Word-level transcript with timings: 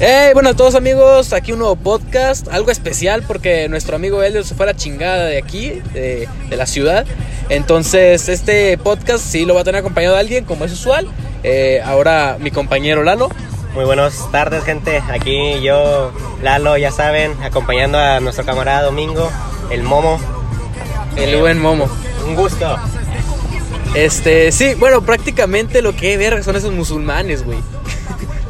Hey, 0.00 0.30
bueno 0.32 0.50
a 0.50 0.54
todos 0.54 0.76
amigos, 0.76 1.32
aquí 1.32 1.50
un 1.50 1.58
nuevo 1.58 1.74
podcast, 1.74 2.46
algo 2.52 2.70
especial 2.70 3.24
porque 3.26 3.68
nuestro 3.68 3.96
amigo 3.96 4.22
Elio 4.22 4.44
se 4.44 4.54
fue 4.54 4.64
a 4.64 4.68
la 4.68 4.76
chingada 4.76 5.24
de 5.24 5.38
aquí, 5.38 5.82
de, 5.92 6.28
de 6.48 6.56
la 6.56 6.66
ciudad. 6.66 7.04
Entonces 7.48 8.28
este 8.28 8.78
podcast 8.78 9.24
sí 9.24 9.44
lo 9.44 9.54
va 9.54 9.62
a 9.62 9.64
tener 9.64 9.80
acompañado 9.80 10.14
de 10.14 10.20
alguien, 10.20 10.44
como 10.44 10.64
es 10.64 10.72
usual. 10.72 11.08
Eh, 11.42 11.82
ahora 11.84 12.36
mi 12.38 12.52
compañero 12.52 13.02
Lalo. 13.02 13.28
Muy 13.74 13.84
buenas 13.84 14.30
tardes, 14.30 14.62
gente. 14.62 15.02
Aquí 15.10 15.60
yo, 15.62 16.12
Lalo, 16.42 16.76
ya 16.76 16.92
saben, 16.92 17.32
acompañando 17.42 17.98
a 17.98 18.20
nuestro 18.20 18.44
camarada 18.44 18.82
Domingo, 18.82 19.28
el 19.70 19.82
Momo. 19.82 20.20
El 21.16 21.30
Eh, 21.30 21.40
buen 21.40 21.60
Momo. 21.60 21.88
Un 22.24 22.36
gusto. 22.36 22.76
Este, 23.94 24.52
sí, 24.52 24.74
bueno, 24.74 25.02
prácticamente 25.02 25.82
lo 25.82 25.96
que 25.96 26.16
ver 26.16 26.44
son 26.44 26.54
esos 26.54 26.72
musulmanes, 26.72 27.44
güey. 27.44 27.58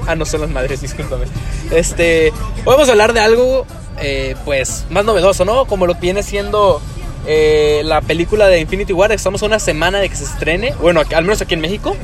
Ah, 0.09 0.15
no 0.17 0.25
son 0.25 0.41
las 0.41 0.51
madres, 0.51 0.81
discúlpame. 0.83 1.27
Este, 1.71 2.33
hoy 2.65 2.65
vamos 2.75 2.89
a 2.89 2.93
hablar 2.93 3.13
de 3.13 3.21
algo, 3.21 3.67
eh, 4.01 4.35
pues, 4.45 4.87
más 4.91 5.05
novedoso, 5.05 5.45
¿no? 5.45 5.67
Como 5.67 5.87
lo 5.87 5.95
que 5.95 6.01
viene 6.01 6.23
siendo 6.23 6.81
eh, 7.27 7.83
la 7.85 8.01
película 8.01 8.49
de 8.49 8.61
Infinity 8.61 8.93
War. 8.93 9.13
Estamos 9.13 9.43
a 9.43 9.47
una 9.47 9.59
semana 9.59 9.99
de 9.99 10.09
que 10.09 10.17
se 10.17 10.25
estrene. 10.25 10.75
Bueno, 10.81 11.03
al 11.15 11.25
menos 11.25 11.41
aquí 11.43 11.55
en 11.55 11.61
México. 11.61 11.97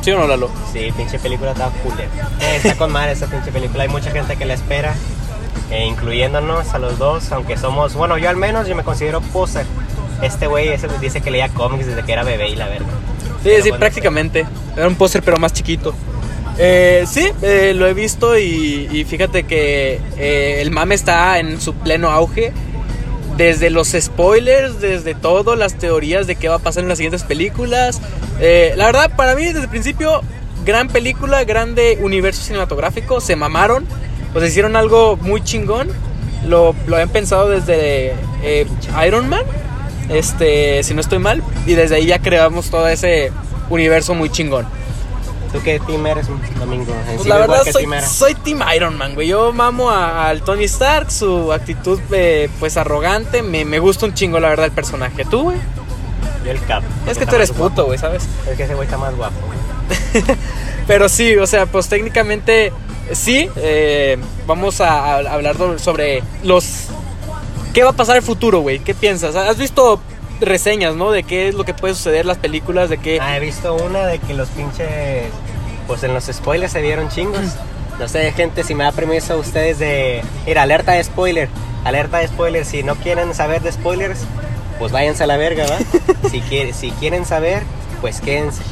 ¿Sí 0.00 0.10
o 0.10 0.18
no, 0.18 0.26
Lalo? 0.26 0.50
Sí, 0.72 0.90
pinche 0.96 1.18
película 1.20 1.52
está 1.52 1.70
cool. 1.84 1.92
eh. 2.00 2.56
Está 2.56 2.74
con 2.76 2.90
madre 2.90 3.12
esa 3.12 3.26
pinche 3.28 3.52
película. 3.52 3.84
Hay 3.84 3.88
mucha 3.88 4.10
gente 4.10 4.36
que 4.36 4.44
la 4.44 4.54
espera, 4.54 4.94
eh, 5.70 5.84
incluyéndonos 5.86 6.74
a 6.74 6.78
los 6.80 6.98
dos, 6.98 7.30
aunque 7.30 7.56
somos, 7.56 7.94
bueno, 7.94 8.18
yo 8.18 8.28
al 8.28 8.36
menos 8.36 8.66
yo 8.66 8.74
me 8.74 8.82
considero 8.82 9.20
poser. 9.20 9.64
Este 10.20 10.46
güey 10.48 10.68
ese 10.68 10.88
dice 11.00 11.20
que 11.20 11.30
leía 11.30 11.48
cómics 11.50 11.86
desde 11.86 12.02
que 12.04 12.12
era 12.12 12.24
bebé 12.24 12.48
y 12.48 12.56
la 12.56 12.66
verga. 12.68 12.86
Sí, 12.86 13.38
Pero 13.44 13.62
sí, 13.62 13.68
bueno, 13.70 13.78
prácticamente. 13.80 14.46
Era 14.76 14.88
un 14.88 14.96
póster, 14.96 15.22
pero 15.22 15.36
más 15.36 15.52
chiquito. 15.52 15.94
Eh, 16.58 17.04
sí, 17.06 17.30
eh, 17.42 17.72
lo 17.74 17.86
he 17.86 17.94
visto 17.94 18.38
y, 18.38 19.04
fíjate 19.08 19.44
que 19.44 20.00
eh, 20.18 20.58
el 20.60 20.70
mame 20.70 20.94
está 20.94 21.38
en 21.38 21.60
su 21.60 21.74
pleno 21.74 22.10
auge. 22.10 22.52
Desde 23.36 23.70
los 23.70 23.96
spoilers, 23.98 24.80
desde 24.80 25.14
todo, 25.14 25.56
las 25.56 25.78
teorías 25.78 26.26
de 26.26 26.36
qué 26.36 26.48
va 26.50 26.56
a 26.56 26.58
pasar 26.58 26.82
en 26.82 26.90
las 26.90 26.98
siguientes 26.98 27.22
películas. 27.22 28.00
Eh, 28.40 28.74
la 28.76 28.86
verdad, 28.86 29.16
para 29.16 29.34
mí, 29.34 29.46
desde 29.46 29.60
el 29.60 29.68
principio, 29.68 30.20
gran 30.66 30.88
película, 30.88 31.42
grande 31.44 31.98
universo 32.02 32.42
cinematográfico. 32.42 33.22
Se 33.22 33.34
mamaron, 33.34 33.86
pues 34.34 34.48
hicieron 34.50 34.76
algo 34.76 35.16
muy 35.16 35.42
chingón. 35.42 35.88
Lo, 36.46 36.74
lo 36.86 36.96
habían 36.96 37.08
pensado 37.08 37.48
desde 37.48 38.14
Iron 39.06 39.28
Man, 39.28 39.44
este, 40.10 40.82
si 40.82 40.92
no 40.92 41.00
estoy 41.00 41.18
mal. 41.18 41.42
Y 41.66 41.72
desde 41.72 41.96
ahí 41.96 42.06
ya 42.06 42.18
creamos 42.18 42.68
todo 42.68 42.86
ese 42.86 43.32
universo 43.70 44.14
muy 44.14 44.28
chingón. 44.28 44.66
¿Tú 45.52 45.60
qué 45.62 45.78
team 45.80 46.06
eres, 46.06 46.26
Domingo? 46.58 46.92
En 47.08 47.16
Pues 47.16 47.26
la 47.28 47.36
verdad 47.38 47.62
¿qué 47.62 47.72
soy, 47.72 47.86
soy 48.08 48.34
Team 48.36 48.60
Iron 48.74 48.96
Man, 48.96 49.14
güey. 49.14 49.28
Yo 49.28 49.52
mamo 49.52 49.90
a- 49.90 50.28
al 50.28 50.42
Tony 50.42 50.64
Stark, 50.64 51.10
su 51.10 51.52
actitud 51.52 52.00
eh, 52.10 52.48
pues 52.58 52.76
arrogante. 52.78 53.42
Me, 53.42 53.64
me 53.66 53.78
gusta 53.78 54.06
un 54.06 54.14
chingo, 54.14 54.40
la 54.40 54.48
verdad, 54.48 54.64
el 54.66 54.72
personaje. 54.72 55.24
¿Tú, 55.26 55.42
güey? 55.44 55.58
Yo 56.44 56.50
el 56.52 56.60
Cap. 56.64 56.82
Es 57.06 57.18
que 57.18 57.26
tú 57.26 57.34
eres 57.36 57.52
puto, 57.52 57.84
güey, 57.84 57.98
¿sabes? 57.98 58.24
Es 58.50 58.56
que 58.56 58.62
ese 58.64 58.74
güey 58.74 58.86
está 58.86 58.96
más 58.96 59.14
guapo. 59.14 59.36
Pero 60.86 61.08
sí, 61.08 61.36
o 61.36 61.46
sea, 61.46 61.66
pues 61.66 61.88
técnicamente 61.88 62.72
sí. 63.12 63.48
eh, 63.56 64.18
vamos 64.46 64.80
a, 64.80 65.16
a 65.16 65.18
hablar 65.34 65.56
sobre 65.78 66.22
los... 66.42 66.86
¿Qué 67.74 67.84
va 67.84 67.90
a 67.90 67.94
pasar 67.94 68.16
en 68.16 68.22
el 68.22 68.26
futuro, 68.26 68.60
güey? 68.60 68.80
¿Qué 68.80 68.94
piensas? 68.94 69.34
¿Has 69.36 69.56
visto 69.58 70.00
reseñas, 70.44 70.94
no? 70.94 71.10
De 71.10 71.22
qué 71.22 71.48
es 71.48 71.54
lo 71.54 71.64
que 71.64 71.74
puede 71.74 71.94
suceder 71.94 72.22
en 72.22 72.26
las 72.28 72.38
películas, 72.38 72.88
de 72.90 72.98
qué... 72.98 73.18
Ah, 73.20 73.36
he 73.36 73.40
visto 73.40 73.74
una 73.74 74.06
de 74.06 74.18
que 74.18 74.34
los 74.34 74.48
pinches. 74.50 74.88
Pues 75.86 76.02
en 76.04 76.14
los 76.14 76.24
spoilers 76.24 76.72
se 76.72 76.80
vieron 76.82 77.08
chingos. 77.08 77.40
No 77.98 78.08
sé, 78.08 78.32
gente, 78.32 78.64
si 78.64 78.74
me 78.74 78.84
da 78.84 78.90
permiso 78.90 79.34
a 79.34 79.36
ustedes 79.36 79.78
de. 79.78 80.22
Mira, 80.46 80.62
alerta 80.62 80.92
de 80.92 81.04
spoiler. 81.04 81.48
Alerta 81.84 82.18
de 82.18 82.26
spoiler. 82.26 82.64
Si 82.64 82.82
no 82.82 82.94
quieren 82.96 83.34
saber 83.34 83.60
de 83.60 83.70
spoilers, 83.70 84.20
pues 84.78 84.90
váyanse 84.92 85.24
a 85.24 85.26
la 85.26 85.36
verga, 85.36 85.66
¿va? 85.66 85.78
si, 86.30 86.40
quiere- 86.40 86.72
si 86.72 86.90
quieren 86.92 87.26
saber, 87.26 87.62
pues 88.00 88.20
quédense. 88.22 88.62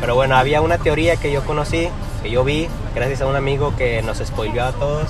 Pero 0.00 0.14
bueno, 0.14 0.36
había 0.36 0.62
una 0.62 0.78
teoría 0.78 1.16
que 1.16 1.30
yo 1.30 1.44
conocí, 1.44 1.90
que 2.22 2.30
yo 2.30 2.44
vi, 2.44 2.66
gracias 2.94 3.20
a 3.20 3.26
un 3.26 3.36
amigo 3.36 3.76
que 3.76 4.00
nos 4.02 4.18
spoileó 4.18 4.64
a 4.64 4.72
todos. 4.72 5.06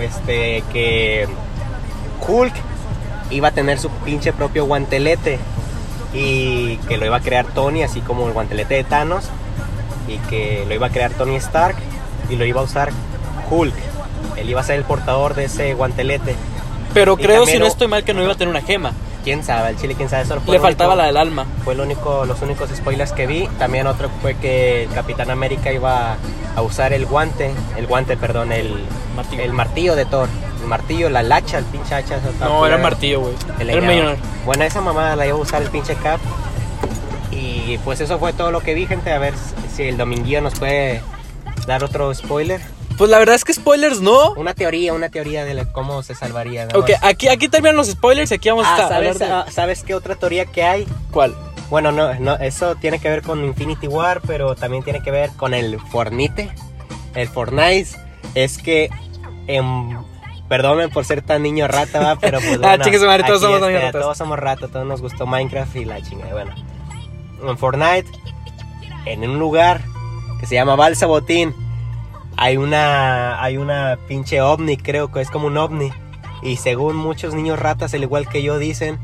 Este, 0.00 0.62
que 0.72 1.26
Hulk 2.28 2.54
iba 3.30 3.48
a 3.48 3.50
tener 3.52 3.78
su 3.78 3.88
pinche 3.90 4.32
propio 4.32 4.64
guantelete 4.64 5.38
y 6.12 6.76
que 6.88 6.96
lo 6.96 7.06
iba 7.06 7.16
a 7.16 7.20
crear 7.20 7.46
Tony, 7.46 7.82
así 7.82 8.00
como 8.00 8.26
el 8.26 8.32
guantelete 8.32 8.74
de 8.74 8.84
Thanos, 8.84 9.28
y 10.08 10.18
que 10.28 10.64
lo 10.66 10.74
iba 10.74 10.88
a 10.88 10.90
crear 10.90 11.12
Tony 11.12 11.36
Stark 11.36 11.76
y 12.28 12.36
lo 12.36 12.44
iba 12.44 12.60
a 12.60 12.64
usar 12.64 12.90
Hulk. 13.48 13.74
Él 14.36 14.48
iba 14.48 14.60
a 14.60 14.64
ser 14.64 14.76
el 14.76 14.84
portador 14.84 15.34
de 15.34 15.44
ese 15.44 15.74
guantelete. 15.74 16.34
Pero 16.94 17.16
y 17.18 17.22
creo, 17.22 17.46
si 17.46 17.58
no 17.58 17.66
estoy 17.66 17.88
mal, 17.88 18.04
que 18.04 18.14
no 18.14 18.22
iba 18.22 18.32
a 18.32 18.36
tener 18.36 18.50
una 18.50 18.62
gema. 18.62 18.92
Quién 19.24 19.44
sabe, 19.44 19.70
el 19.70 19.76
chile, 19.76 19.94
quién 19.96 20.08
sabe. 20.08 20.22
Eso 20.22 20.40
fue 20.40 20.54
Le 20.54 20.60
faltaba 20.60 20.94
único- 20.94 21.02
la 21.02 21.06
del 21.06 21.16
alma. 21.16 21.46
Fue 21.64 21.74
el 21.74 21.80
único, 21.80 22.24
los 22.24 22.40
únicos 22.42 22.70
spoilers 22.74 23.12
que 23.12 23.26
vi. 23.26 23.46
También 23.58 23.86
otro 23.86 24.08
fue 24.22 24.34
que 24.36 24.84
el 24.84 24.90
Capitán 24.90 25.30
América 25.30 25.70
iba 25.72 26.16
a 26.56 26.62
usar 26.62 26.92
el 26.92 27.04
guante, 27.06 27.52
el 27.76 27.86
guante, 27.86 28.16
perdón, 28.16 28.50
el 28.52 28.74
Martillo. 29.14 29.42
el 29.42 29.52
martillo 29.52 29.94
de 29.96 30.04
Thor. 30.06 30.28
El 30.62 30.66
martillo, 30.68 31.08
la 31.10 31.20
hacha, 31.36 31.58
el 31.58 31.64
pinche 31.66 31.94
hacha. 31.94 32.18
No, 32.40 32.66
era 32.66 32.76
el 32.76 32.82
martillo, 32.82 33.20
güey. 33.20 33.34
El 33.58 33.70
el 33.70 33.82
millonario. 33.82 34.16
Bueno, 34.44 34.64
esa 34.64 34.80
mamada 34.80 35.16
la 35.16 35.26
iba 35.26 35.36
a 35.36 35.40
usar 35.40 35.62
el 35.62 35.68
pinche 35.68 35.94
Cap. 35.96 36.20
Y 37.30 37.78
pues 37.84 38.00
eso 38.00 38.18
fue 38.18 38.32
todo 38.32 38.50
lo 38.50 38.60
que 38.60 38.74
vi, 38.74 38.86
gente. 38.86 39.12
A 39.12 39.18
ver 39.18 39.34
si 39.74 39.84
el 39.84 39.96
dominguillo 39.96 40.40
nos 40.40 40.58
puede 40.58 41.02
dar 41.66 41.84
otro 41.84 42.12
spoiler. 42.14 42.60
Pues 43.00 43.08
la 43.10 43.18
verdad 43.18 43.34
es 43.34 43.46
que 43.46 43.54
spoilers 43.54 44.02
no. 44.02 44.32
Una 44.34 44.52
teoría, 44.52 44.92
una 44.92 45.08
teoría 45.08 45.46
de 45.46 45.66
cómo 45.72 46.02
se 46.02 46.14
salvaría. 46.14 46.66
nada 46.66 46.78
Ok, 46.78 46.90
aquí, 47.00 47.28
aquí 47.28 47.48
terminan 47.48 47.74
los 47.74 47.86
spoilers 47.86 48.30
y 48.30 48.34
aquí 48.34 48.50
vamos 48.50 48.66
Ah, 48.68 48.74
a 48.76 48.88
¿sabes, 48.90 49.18
de... 49.18 49.24
ah, 49.24 49.46
¿sabes 49.50 49.84
qué 49.84 49.94
otra 49.94 50.16
teoría 50.16 50.44
que 50.44 50.62
hay? 50.62 50.86
¿Cuál? 51.10 51.34
Bueno, 51.70 51.92
no, 51.92 52.12
no, 52.16 52.34
eso 52.34 52.74
tiene 52.74 52.98
que 52.98 53.08
ver 53.08 53.22
con 53.22 53.42
Infinity 53.42 53.88
War, 53.88 54.20
pero 54.26 54.54
también 54.54 54.82
tiene 54.82 55.02
que 55.02 55.10
ver 55.10 55.30
con 55.30 55.54
el 55.54 55.80
Fornite. 55.80 56.50
El 57.14 57.26
Fortnite 57.28 57.88
es 58.34 58.58
que, 58.58 58.90
em, 59.46 59.96
perdónenme 60.50 60.92
por 60.92 61.06
ser 61.06 61.22
tan 61.22 61.42
niño 61.42 61.68
rata, 61.68 62.00
¿va? 62.00 62.16
pero 62.16 62.38
pues 62.38 62.56
Ah, 62.62 62.68
bueno, 62.76 62.84
chingue 62.84 62.98
su 62.98 63.06
madre, 63.06 63.24
todos 63.24 63.40
somos 63.40 63.60
niños 63.62 63.72
este, 63.76 63.86
ratas. 63.86 64.02
Todos 64.02 64.18
somos 64.18 64.38
ratas, 64.38 64.70
todos 64.70 64.86
nos 64.86 65.00
gustó 65.00 65.24
Minecraft 65.26 65.74
y 65.76 65.86
la 65.86 66.02
chingada, 66.02 66.32
bueno. 66.32 66.54
En 67.48 67.56
Fortnite, 67.56 68.10
en 69.06 69.22
un 69.22 69.38
lugar 69.38 69.80
que 70.38 70.44
se 70.44 70.54
llama 70.56 70.76
Balsa 70.76 71.06
Botín, 71.06 71.54
hay 72.42 72.56
una, 72.56 73.42
hay 73.42 73.58
una 73.58 73.98
pinche 74.08 74.40
ovni, 74.40 74.76
creo 74.78 75.12
que 75.12 75.20
es 75.20 75.30
como 75.30 75.46
un 75.48 75.58
ovni. 75.58 75.90
Y 76.42 76.56
según 76.56 76.96
muchos 76.96 77.34
niños 77.34 77.58
ratas, 77.58 77.92
al 77.92 78.02
igual 78.02 78.26
que 78.28 78.42
yo, 78.42 78.58
dicen 78.58 78.98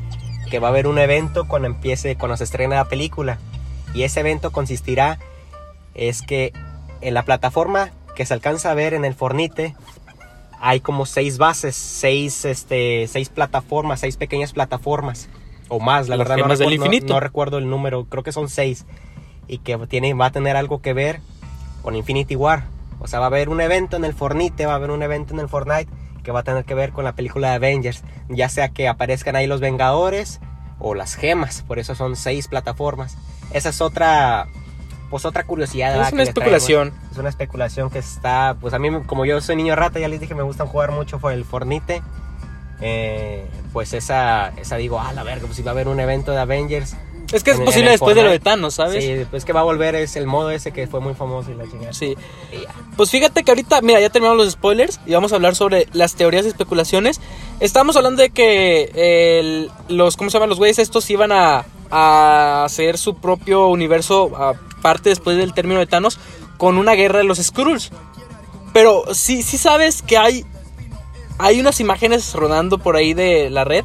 que 0.50 0.58
va 0.58 0.68
a 0.68 0.70
haber 0.70 0.86
un 0.86 0.98
evento 0.98 1.46
cuando 1.46 1.68
empiece, 1.68 2.16
cuando 2.16 2.38
se 2.38 2.44
estrene 2.44 2.74
la 2.76 2.86
película. 2.86 3.38
Y 3.94 4.04
ese 4.04 4.20
evento 4.20 4.52
consistirá 4.52 5.18
es 5.94 6.22
que 6.22 6.52
en 7.02 7.12
la 7.12 7.24
plataforma 7.24 7.90
que 8.14 8.24
se 8.24 8.32
alcanza 8.32 8.70
a 8.70 8.74
ver 8.74 8.94
en 8.94 9.04
el 9.04 9.12
Fornite 9.14 9.74
hay 10.58 10.80
como 10.80 11.04
seis 11.04 11.36
bases, 11.36 11.76
seis, 11.76 12.46
este, 12.46 13.06
seis 13.06 13.28
plataformas, 13.28 14.00
seis 14.00 14.16
pequeñas 14.16 14.54
plataformas 14.54 15.28
o 15.68 15.78
más. 15.78 16.08
La 16.08 16.16
Las 16.16 16.26
verdad 16.26 16.36
no 16.36 16.48
recuerdo, 16.60 16.84
no- 17.08 17.14
no 17.14 17.20
recuerdo 17.20 17.58
el 17.58 17.68
número, 17.68 18.06
creo 18.06 18.22
que 18.22 18.32
son 18.32 18.48
seis 18.48 18.86
y 19.46 19.58
que 19.58 19.76
tiene, 19.88 20.14
va 20.14 20.26
a 20.26 20.30
tener 20.32 20.56
algo 20.56 20.80
que 20.80 20.94
ver 20.94 21.20
con 21.82 21.94
Infinity 21.96 22.34
War. 22.36 22.64
O 23.06 23.08
sea, 23.08 23.20
va 23.20 23.26
a 23.26 23.28
haber 23.28 23.50
un 23.50 23.60
evento 23.60 23.96
en 23.96 24.04
el 24.04 24.14
Fornite, 24.14 24.66
va 24.66 24.72
a 24.72 24.74
haber 24.74 24.90
un 24.90 25.00
evento 25.00 25.32
en 25.32 25.38
el 25.38 25.48
Fortnite 25.48 25.88
que 26.24 26.32
va 26.32 26.40
a 26.40 26.42
tener 26.42 26.64
que 26.64 26.74
ver 26.74 26.90
con 26.90 27.04
la 27.04 27.14
película 27.14 27.50
de 27.50 27.54
Avengers. 27.54 28.02
Ya 28.28 28.48
sea 28.48 28.70
que 28.70 28.88
aparezcan 28.88 29.36
ahí 29.36 29.46
los 29.46 29.60
Vengadores 29.60 30.40
o 30.80 30.96
las 30.96 31.14
gemas. 31.14 31.62
Por 31.62 31.78
eso 31.78 31.94
son 31.94 32.16
seis 32.16 32.48
plataformas. 32.48 33.16
Esa 33.52 33.68
es 33.68 33.80
otra, 33.80 34.48
pues 35.08 35.24
otra 35.24 35.44
curiosidad. 35.44 35.90
Es 35.90 35.98
¿verdad? 35.98 36.14
una 36.14 36.24
que 36.24 36.28
especulación. 36.30 36.94
Es 37.12 37.18
una 37.18 37.28
especulación 37.28 37.90
que 37.90 38.00
está, 38.00 38.56
pues 38.60 38.74
a 38.74 38.80
mí 38.80 38.90
como 39.06 39.24
yo 39.24 39.40
soy 39.40 39.54
niño 39.54 39.76
rata, 39.76 40.00
ya 40.00 40.08
les 40.08 40.18
dije, 40.18 40.34
me 40.34 40.42
gustan 40.42 40.66
jugar 40.66 40.90
mucho 40.90 41.20
por 41.20 41.32
el 41.32 41.44
Fornite. 41.44 42.02
Eh, 42.80 43.46
pues 43.72 43.92
esa, 43.92 44.48
esa 44.56 44.74
digo, 44.78 44.98
ah, 44.98 45.12
la 45.12 45.22
verga, 45.22 45.46
pues 45.46 45.54
si 45.54 45.62
va 45.62 45.70
a 45.70 45.74
haber 45.74 45.86
un 45.86 46.00
evento 46.00 46.32
de 46.32 46.40
Avengers. 46.40 46.96
Es 47.32 47.42
que 47.42 47.50
es 47.52 47.58
en- 47.58 47.64
posible 47.64 47.90
después 47.90 48.14
de 48.14 48.22
lo 48.22 48.30
de. 48.30 48.38
Thanos, 48.38 48.74
¿sabes? 48.74 49.04
Sí, 49.04 49.26
pues 49.30 49.44
que 49.44 49.52
va 49.52 49.60
a 49.60 49.64
volver 49.64 49.94
es 49.96 50.14
el 50.16 50.26
modo 50.26 50.50
ese 50.50 50.72
que 50.72 50.86
fue 50.86 51.00
muy 51.00 51.14
famoso 51.14 51.50
y 51.50 51.54
la 51.54 51.64
chingada. 51.68 51.92
Sí. 51.92 52.16
Pues 52.96 53.10
fíjate 53.10 53.42
que 53.42 53.50
ahorita, 53.50 53.80
mira, 53.82 54.00
ya 54.00 54.10
terminamos 54.10 54.38
los 54.44 54.52
spoilers 54.52 55.00
y 55.06 55.12
vamos 55.12 55.32
a 55.32 55.36
hablar 55.36 55.54
sobre 55.56 55.88
las 55.92 56.14
teorías 56.14 56.44
y 56.44 56.48
especulaciones. 56.48 57.20
Estamos 57.60 57.96
hablando 57.96 58.22
de 58.22 58.30
que 58.30 58.90
el- 59.40 59.70
los, 59.88 60.16
¿cómo 60.16 60.30
se 60.30 60.34
llaman? 60.36 60.48
Los 60.50 60.58
güeyes 60.58 60.78
estos 60.78 61.08
iban 61.10 61.32
a, 61.32 61.64
a 61.90 62.64
hacer 62.64 62.96
su 62.98 63.16
propio 63.16 63.66
universo 63.68 64.32
aparte 64.36 65.08
después 65.10 65.36
del 65.36 65.52
término 65.52 65.80
de 65.80 65.86
Thanos 65.86 66.18
con 66.58 66.78
una 66.78 66.92
guerra 66.92 67.18
de 67.18 67.24
los 67.24 67.38
Skrulls. 67.38 67.90
Pero 68.72 69.04
sí, 69.14 69.42
sí 69.42 69.58
sabes 69.58 70.02
que 70.02 70.16
hay, 70.18 70.44
hay 71.38 71.60
unas 71.60 71.80
imágenes 71.80 72.34
rodando 72.34 72.78
por 72.78 72.96
ahí 72.96 73.14
de 73.14 73.50
la 73.50 73.64
red 73.64 73.84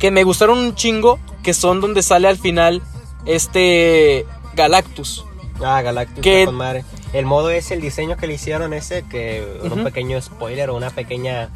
que 0.00 0.10
me 0.10 0.24
gustaron 0.24 0.58
un 0.58 0.74
chingo, 0.74 1.18
que 1.44 1.54
son 1.54 1.80
donde 1.80 2.02
sale 2.02 2.26
al 2.26 2.38
final 2.38 2.82
este 3.26 4.26
Galactus. 4.54 5.24
Ah, 5.62 5.82
Galactus 5.82 6.20
Que- 6.22 6.46
con 6.46 6.54
madre. 6.56 6.84
el 7.12 7.26
modo 7.26 7.50
es 7.50 7.70
el 7.70 7.80
diseño 7.80 8.16
que 8.16 8.26
le 8.26 8.34
hicieron 8.34 8.72
ese, 8.72 9.04
que 9.08 9.60
un 9.62 9.84
pequeño 9.84 10.20
spoiler 10.20 10.70
o 10.70 10.76
una 10.76 10.90
pequeña... 10.90 11.50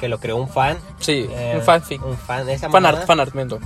que 0.00 0.08
lo 0.08 0.18
creó 0.20 0.36
un 0.36 0.48
fan. 0.48 0.78
Sí, 1.00 1.26
Eh, 1.30 1.54
un 1.56 1.62
fanfic. 1.62 2.04
Un 2.04 2.16
fan, 2.16 2.48
esa 2.48 2.70
Fanart, 2.70 2.94
mamada. 2.94 3.06
fanart, 3.06 3.34
miento. 3.34 3.58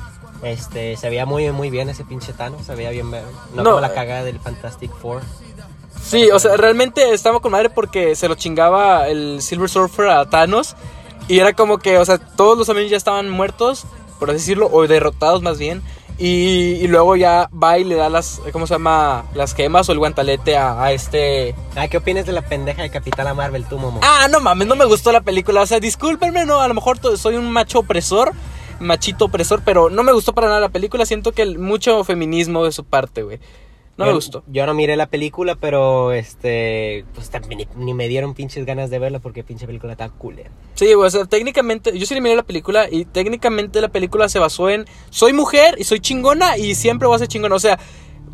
Este, 0.42 0.96
se 0.96 1.08
veía 1.10 1.26
muy, 1.26 1.50
muy 1.52 1.68
bien 1.68 1.88
ese 1.90 2.02
pinche 2.04 2.32
Thanos, 2.32 2.64
se 2.64 2.74
veía 2.74 2.90
bien, 2.90 3.10
no, 3.10 3.18
No, 3.54 3.64
como 3.64 3.80
la 3.80 3.88
eh. 3.88 3.92
cagada 3.94 4.24
del 4.24 4.40
Fantastic 4.40 4.90
Four. 4.96 5.20
Sí, 6.02 6.30
o 6.30 6.38
sea, 6.38 6.56
realmente 6.56 7.12
estaba 7.12 7.40
con 7.40 7.52
madre 7.52 7.68
porque 7.68 8.16
se 8.16 8.26
lo 8.26 8.34
chingaba 8.36 9.06
el 9.08 9.42
Silver 9.42 9.68
Surfer 9.68 10.08
a 10.08 10.28
Thanos. 10.30 10.74
Y 11.30 11.38
era 11.38 11.52
como 11.54 11.78
que, 11.78 11.96
o 11.98 12.04
sea, 12.04 12.18
todos 12.18 12.58
los 12.58 12.68
amigos 12.68 12.90
ya 12.90 12.96
estaban 12.96 13.30
muertos, 13.30 13.84
por 14.18 14.30
así 14.30 14.38
decirlo, 14.38 14.68
o 14.72 14.86
derrotados 14.86 15.42
más 15.42 15.58
bien. 15.58 15.80
Y, 16.18 16.72
y 16.82 16.86
luego 16.88 17.16
ya 17.16 17.48
va 17.50 17.78
y 17.78 17.84
le 17.84 17.94
da 17.94 18.10
las, 18.10 18.42
¿cómo 18.52 18.66
se 18.66 18.74
llama? 18.74 19.24
Las 19.34 19.54
gemas 19.54 19.88
o 19.88 19.92
el 19.92 19.98
guantalete 19.98 20.56
a, 20.58 20.82
a 20.82 20.92
este... 20.92 21.54
Ah, 21.76 21.88
¿qué 21.88 21.96
opinas 21.96 22.26
de 22.26 22.32
la 22.32 22.42
pendeja 22.42 22.82
de 22.82 22.90
Capitana 22.90 23.32
Marvel, 23.32 23.64
tú, 23.64 23.78
Momo? 23.78 24.00
Ah, 24.02 24.26
no 24.30 24.40
mames, 24.40 24.68
no 24.68 24.76
me 24.76 24.84
gustó 24.84 25.12
la 25.12 25.22
película. 25.22 25.62
O 25.62 25.66
sea, 25.66 25.80
discúlpenme, 25.80 26.44
no, 26.44 26.60
a 26.60 26.68
lo 26.68 26.74
mejor 26.74 26.98
soy 27.16 27.36
un 27.36 27.50
macho 27.50 27.78
opresor, 27.78 28.32
machito 28.80 29.26
opresor, 29.26 29.62
pero 29.64 29.88
no 29.88 30.02
me 30.02 30.12
gustó 30.12 30.34
para 30.34 30.48
nada 30.48 30.60
la 30.60 30.68
película. 30.68 31.06
Siento 31.06 31.32
que 31.32 31.40
el- 31.42 31.58
mucho 31.58 32.04
feminismo 32.04 32.64
de 32.64 32.72
su 32.72 32.84
parte, 32.84 33.22
güey. 33.22 33.38
No 34.00 34.06
me 34.06 34.12
gustó. 34.12 34.42
Yo 34.46 34.66
no 34.66 34.74
miré 34.74 34.96
la 34.96 35.06
película, 35.06 35.54
pero 35.56 36.12
este, 36.12 37.04
pues 37.14 37.30
también 37.30 37.68
ni, 37.76 37.84
ni 37.84 37.94
me 37.94 38.08
dieron 38.08 38.34
pinches 38.34 38.64
ganas 38.64 38.90
de 38.90 38.98
verla 38.98 39.18
porque 39.18 39.44
pinche 39.44 39.66
película 39.66 39.92
está 39.92 40.08
culera. 40.08 40.50
Sí, 40.74 40.92
o 40.94 41.10
sea, 41.10 41.26
técnicamente, 41.26 41.96
yo 41.98 42.06
sí 42.06 42.14
le 42.14 42.20
miré 42.20 42.34
la 42.34 42.42
película 42.42 42.88
y 42.90 43.04
técnicamente 43.04 43.80
la 43.80 43.88
película 43.88 44.28
se 44.28 44.38
basó 44.38 44.70
en 44.70 44.86
soy 45.10 45.32
mujer 45.32 45.76
y 45.78 45.84
soy 45.84 46.00
chingona 46.00 46.56
y 46.56 46.74
siempre 46.74 47.06
voy 47.06 47.16
a 47.16 47.18
ser 47.18 47.28
chingona. 47.28 47.54
O 47.54 47.60
sea, 47.60 47.78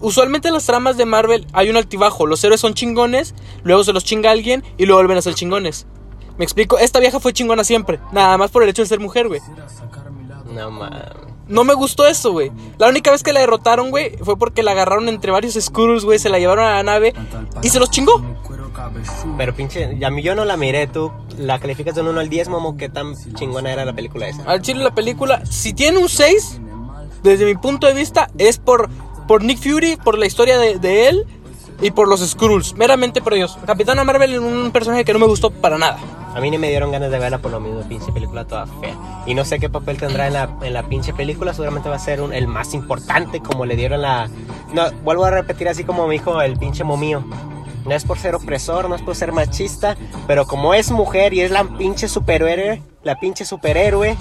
usualmente 0.01 0.49
en 0.49 0.55
las 0.55 0.67
tramas 0.67 0.97
de 0.97 1.05
Marvel 1.05 1.47
hay 1.53 1.69
un 1.71 1.77
altibajo. 1.77 2.27
Los 2.27 2.43
héroes 2.45 2.61
son 2.61 2.75
chingones, 2.75 3.35
luego 3.65 3.85
se 3.85 3.93
los 3.93 4.05
chinga 4.05 4.31
alguien 4.31 4.63
y 4.79 4.87
luego 4.87 5.01
vuelven 5.01 5.19
a 5.19 5.23
ser 5.23 5.35
chingones. 5.35 5.87
Me 6.39 6.45
explico, 6.45 6.79
esta 6.79 7.01
vieja 7.01 7.19
fue 7.19 7.33
chingona 7.33 7.65
siempre, 7.65 7.99
nada 8.13 8.37
más 8.39 8.51
por 8.51 8.63
el 8.63 8.69
hecho 8.69 8.83
de 8.83 8.87
ser 8.89 9.01
mujer, 9.01 9.27
güey. 9.29 9.41
No 10.55 10.71
mames. 10.71 11.36
No 11.49 11.65
me 11.65 11.75
gustó 11.75 12.07
eso, 12.07 12.33
güey. 12.33 12.51
La 12.79 12.89
única 12.89 13.11
vez 13.11 13.23
que 13.23 13.33
la 13.33 13.41
derrotaron, 13.41 13.91
güey, 13.91 14.17
fue 14.19 14.37
porque 14.37 14.63
la 14.63 14.73
agarraron 14.73 15.09
entre 15.09 15.31
varios 15.31 15.55
Skrulls, 15.55 16.05
güey, 16.05 16.19
se 16.19 16.29
la 16.29 16.39
llevaron 16.39 16.65
a 16.65 16.75
la 16.75 16.83
nave 16.83 17.15
y 17.63 17.69
se 17.69 17.79
los 17.79 17.91
chingó. 17.91 18.23
Pero 19.39 19.55
pinche, 19.55 20.05
a 20.05 20.11
mí 20.11 20.23
yo 20.23 20.35
no 20.35 20.45
la 20.45 20.57
miré, 20.57 20.87
tú 20.87 21.13
la 21.39 21.59
calificas 21.59 21.95
de 21.95 22.03
un 22.03 22.09
1 22.09 22.21
al 22.21 22.29
10, 22.29 22.49
Momo, 22.49 22.77
qué 22.77 22.89
tan 22.89 23.15
chingona 23.35 23.73
era 23.73 23.85
la 23.85 23.95
película 23.95 24.29
esa. 24.29 24.43
Al 24.45 24.61
chile 24.63 24.83
la 24.83 24.95
película, 24.95 25.45
si 25.47 25.73
tiene 25.73 25.99
un 25.99 26.09
6, 26.09 26.61
desde 27.23 27.45
mi 27.47 27.55
punto 27.55 27.87
de 27.87 27.95
vista, 27.95 28.29
es 28.39 28.59
por, 28.59 28.89
por 29.27 29.43
Nick 29.43 29.59
Fury, 29.59 29.97
por 29.97 30.19
la 30.19 30.27
historia 30.27 30.59
de, 30.59 30.79
de 30.79 31.09
él 31.09 31.27
y 31.81 31.91
por 31.91 32.09
los 32.09 32.21
Skrulls. 32.27 32.75
Meramente 32.77 33.21
por 33.21 33.35
ellos. 33.35 33.59
Capitana 33.67 34.05
Marvel 34.05 34.33
es 34.35 34.39
un 34.41 34.71
personaje 34.73 35.05
que 35.05 35.13
no 35.13 35.19
me 35.19 35.27
gustó 35.27 35.51
para 35.51 35.79
nada. 35.79 35.99
A 36.35 36.41
mí 36.41 36.51
ni 36.51 36.59
me 36.59 36.69
dieron 36.69 36.93
ganas 36.93 37.11
de 37.11 37.19
verla 37.19 37.39
por 37.39 37.51
lo 37.51 37.61
mismo, 37.61 37.81
pinche 37.89 38.13
película 38.13 38.45
toda 38.45 38.67
fea. 38.67 38.95
Y 39.27 39.35
no 39.35 39.45
sé 39.47 39.59
qué 39.59 39.71
papel 39.71 39.97
tendrá 39.97 40.27
en 40.27 40.35
la, 40.35 40.51
en 40.63 40.75
la 40.75 40.83
pinche 40.83 41.15
película, 41.15 41.55
seguramente 41.55 41.89
va 41.89 41.97
a 41.97 41.99
ser 41.99 42.21
un- 42.21 42.35
el 42.35 42.47
más 42.47 42.75
importante, 42.75 43.41
como 43.41 43.65
le 43.65 43.75
dieron 43.75 44.03
la... 44.03 44.29
No, 44.75 44.91
vuelvo 45.03 45.25
a 45.25 45.31
repetir 45.31 45.67
así 45.69 45.83
como 45.85 46.07
me 46.07 46.13
dijo 46.15 46.41
el 46.43 46.59
pinche 46.59 46.85
momío. 46.85 47.25
No 47.87 47.95
es 47.95 48.05
por 48.05 48.19
ser 48.19 48.35
opresor, 48.35 48.89
no 48.89 48.97
es 48.97 49.01
por 49.03 49.15
ser 49.15 49.33
machista, 49.33 49.97
pero 50.27 50.47
como 50.47 50.75
es 50.75 50.91
mujer 50.91 51.33
y 51.33 51.41
es 51.41 51.51
la 51.51 51.65
pinche 51.65 52.07
superhéroe, 52.09 52.83
la 53.03 53.19
pinche 53.19 53.45
superhéroe, 53.47 54.17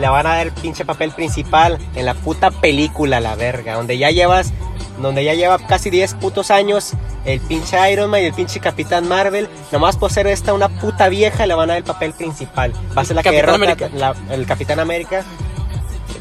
le 0.00 0.08
van 0.08 0.26
a 0.26 0.30
dar 0.30 0.46
el 0.48 0.52
pinche 0.52 0.84
papel 0.84 1.12
principal 1.12 1.78
en 1.94 2.06
la 2.06 2.14
puta 2.14 2.50
película, 2.50 3.20
la 3.20 3.36
verga, 3.36 3.74
donde 3.74 3.98
ya 3.98 4.10
llevas, 4.10 4.52
donde 4.98 5.24
ya 5.24 5.34
lleva 5.34 5.58
casi 5.58 5.90
10 5.90 6.14
putos 6.14 6.50
años 6.50 6.92
el 7.24 7.40
pinche 7.40 7.76
Iron 7.92 8.10
Man 8.10 8.22
y 8.22 8.26
el 8.26 8.32
pinche 8.34 8.60
Capitán 8.60 9.08
Marvel, 9.08 9.48
nomás 9.72 9.96
por 9.96 10.12
ser 10.12 10.26
esta 10.26 10.52
una 10.54 10.68
puta 10.68 11.08
vieja 11.08 11.46
le 11.46 11.54
van 11.54 11.70
a 11.70 11.72
dar 11.74 11.78
el 11.78 11.84
papel 11.84 12.12
principal. 12.12 12.72
Va 12.96 13.02
a 13.02 13.04
ser 13.04 13.16
la 13.16 13.22
que 13.22 13.30
Capitán 13.30 13.60
derrota 13.60 13.88
la- 13.96 14.14
el 14.34 14.46
Capitán 14.46 14.78
América. 14.80 15.24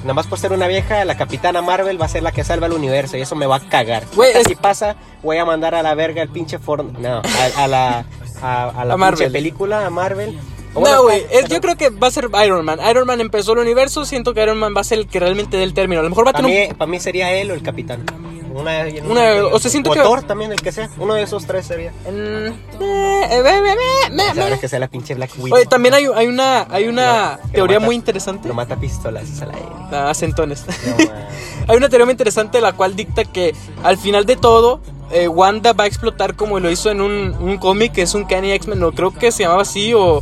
Nomás 0.06 0.28
por 0.28 0.38
ser 0.38 0.52
una 0.52 0.68
vieja, 0.68 1.06
la 1.06 1.16
Capitana 1.16 1.62
Marvel 1.62 2.02
va 2.02 2.06
a 2.06 2.10
ser 2.10 2.24
la 2.24 2.32
que 2.34 2.44
salva 2.44 2.68
el 2.68 2.74
universo 2.74 3.16
y 3.16 3.22
eso 3.22 3.36
me 3.36 3.46
va 3.46 3.56
a 3.58 3.60
cagar. 3.62 4.04
Es- 4.36 4.48
Si 4.48 4.56
pasa, 4.56 4.96
voy 5.22 5.38
a 5.38 5.46
mandar 5.46 5.76
a 5.76 5.82
la 5.82 5.94
verga 5.96 6.22
el 6.22 6.30
pinche 6.30 6.60
Ford... 6.60 6.86
No, 7.00 7.22
a, 7.24 7.64
a 7.64 7.68
la... 7.68 8.06
A, 8.42 8.64
a 8.82 8.86
la 8.86 8.94
A 8.96 8.98
Marvel. 8.98 9.20
pinche 9.20 9.32
película, 9.32 9.86
a 9.86 9.90
Marvel. 9.90 10.38
Bueno, 10.74 10.96
No, 10.98 11.04
güey, 11.04 11.24
yo 11.48 11.62
creo 11.62 11.78
que 11.78 11.90
va 11.90 12.08
a 12.08 12.12
ser 12.12 12.28
Iron 12.46 12.66
Man. 12.66 12.80
Iron 12.90 13.06
Man 13.08 13.22
empezó 13.22 13.54
el 13.54 13.60
universo, 13.60 14.04
siento 14.06 14.34
que 14.34 14.42
Iron 14.44 14.58
Man 14.58 14.74
va 14.76 14.82
a 14.82 14.84
ser 14.84 14.98
el 15.00 15.08
que 15.08 15.20
realmente 15.20 15.56
dé 15.56 15.64
el 15.64 15.74
término. 15.74 16.02
A 16.02 16.04
lo 16.04 16.10
mejor 16.10 16.26
va 16.26 16.32
a 16.32 16.34
Para 16.34 16.48
tener 16.48 16.76
para 16.76 16.90
mí 16.90 17.00
sería 17.00 17.32
él 17.32 17.52
o 17.52 17.54
el 17.54 17.62
capitán. 17.62 18.04
Una, 18.54 18.86
Una- 19.10 19.46
o 19.48 19.60
sea, 19.60 19.72
siento 19.72 19.92
que- 19.92 20.00
Thor 20.00 20.24
también, 20.24 20.52
el 20.52 20.62
que 20.62 20.72
sea. 20.72 20.90
Uno 20.98 21.14
de 21.16 21.24
esos 21.24 21.46
tres 21.46 21.66
sería. 21.66 21.92
eh, 22.06 22.54
eh. 22.80 24.58
que 24.60 24.68
sea 24.68 24.80
la 24.80 24.88
pinche 24.88 25.16
Black 25.16 25.32
Widow. 25.38 25.58
Oye, 25.58 25.66
también 25.66 25.94
hay, 25.94 26.06
hay 26.14 26.28
una, 26.28 26.68
hay 26.70 26.88
una 26.88 27.40
No, 27.44 27.50
teoría 27.52 27.80
mata- 27.80 27.86
muy 27.86 27.96
interesante. 27.96 28.48
No 28.48 28.54
mata 28.54 28.76
pistolas, 28.76 29.30
esa 29.30 29.46
la 29.48 29.54
Ah, 29.92 30.14
centones. 30.14 30.66
No. 30.68 30.96
Hay 31.68 31.78
una 31.78 31.88
teoría 31.88 32.04
muy 32.06 32.12
interesante 32.12 32.60
la 32.60 32.74
cual 32.74 32.94
dicta 32.96 33.24
que 33.24 33.56
al 33.84 33.98
final 33.98 34.26
de 34.26 34.36
todo 34.36 34.82
eh, 35.12 35.28
Wanda 35.30 35.72
va 35.72 35.86
a 35.86 35.88
explotar 35.88 36.36
como 36.36 36.60
lo 36.60 36.70
hizo 36.70 36.92
en 36.92 37.00
un, 37.00 37.34
un 37.40 37.58
cómic 37.58 37.94
que 37.94 38.02
es 38.02 38.14
un 38.16 38.26
Kenny 38.28 38.52
X-Men, 38.52 38.80
no 38.80 38.92
creo 38.92 39.14
que 39.14 39.32
se 39.32 39.44
llamaba 39.44 39.62
así 39.62 39.94
o 39.94 40.22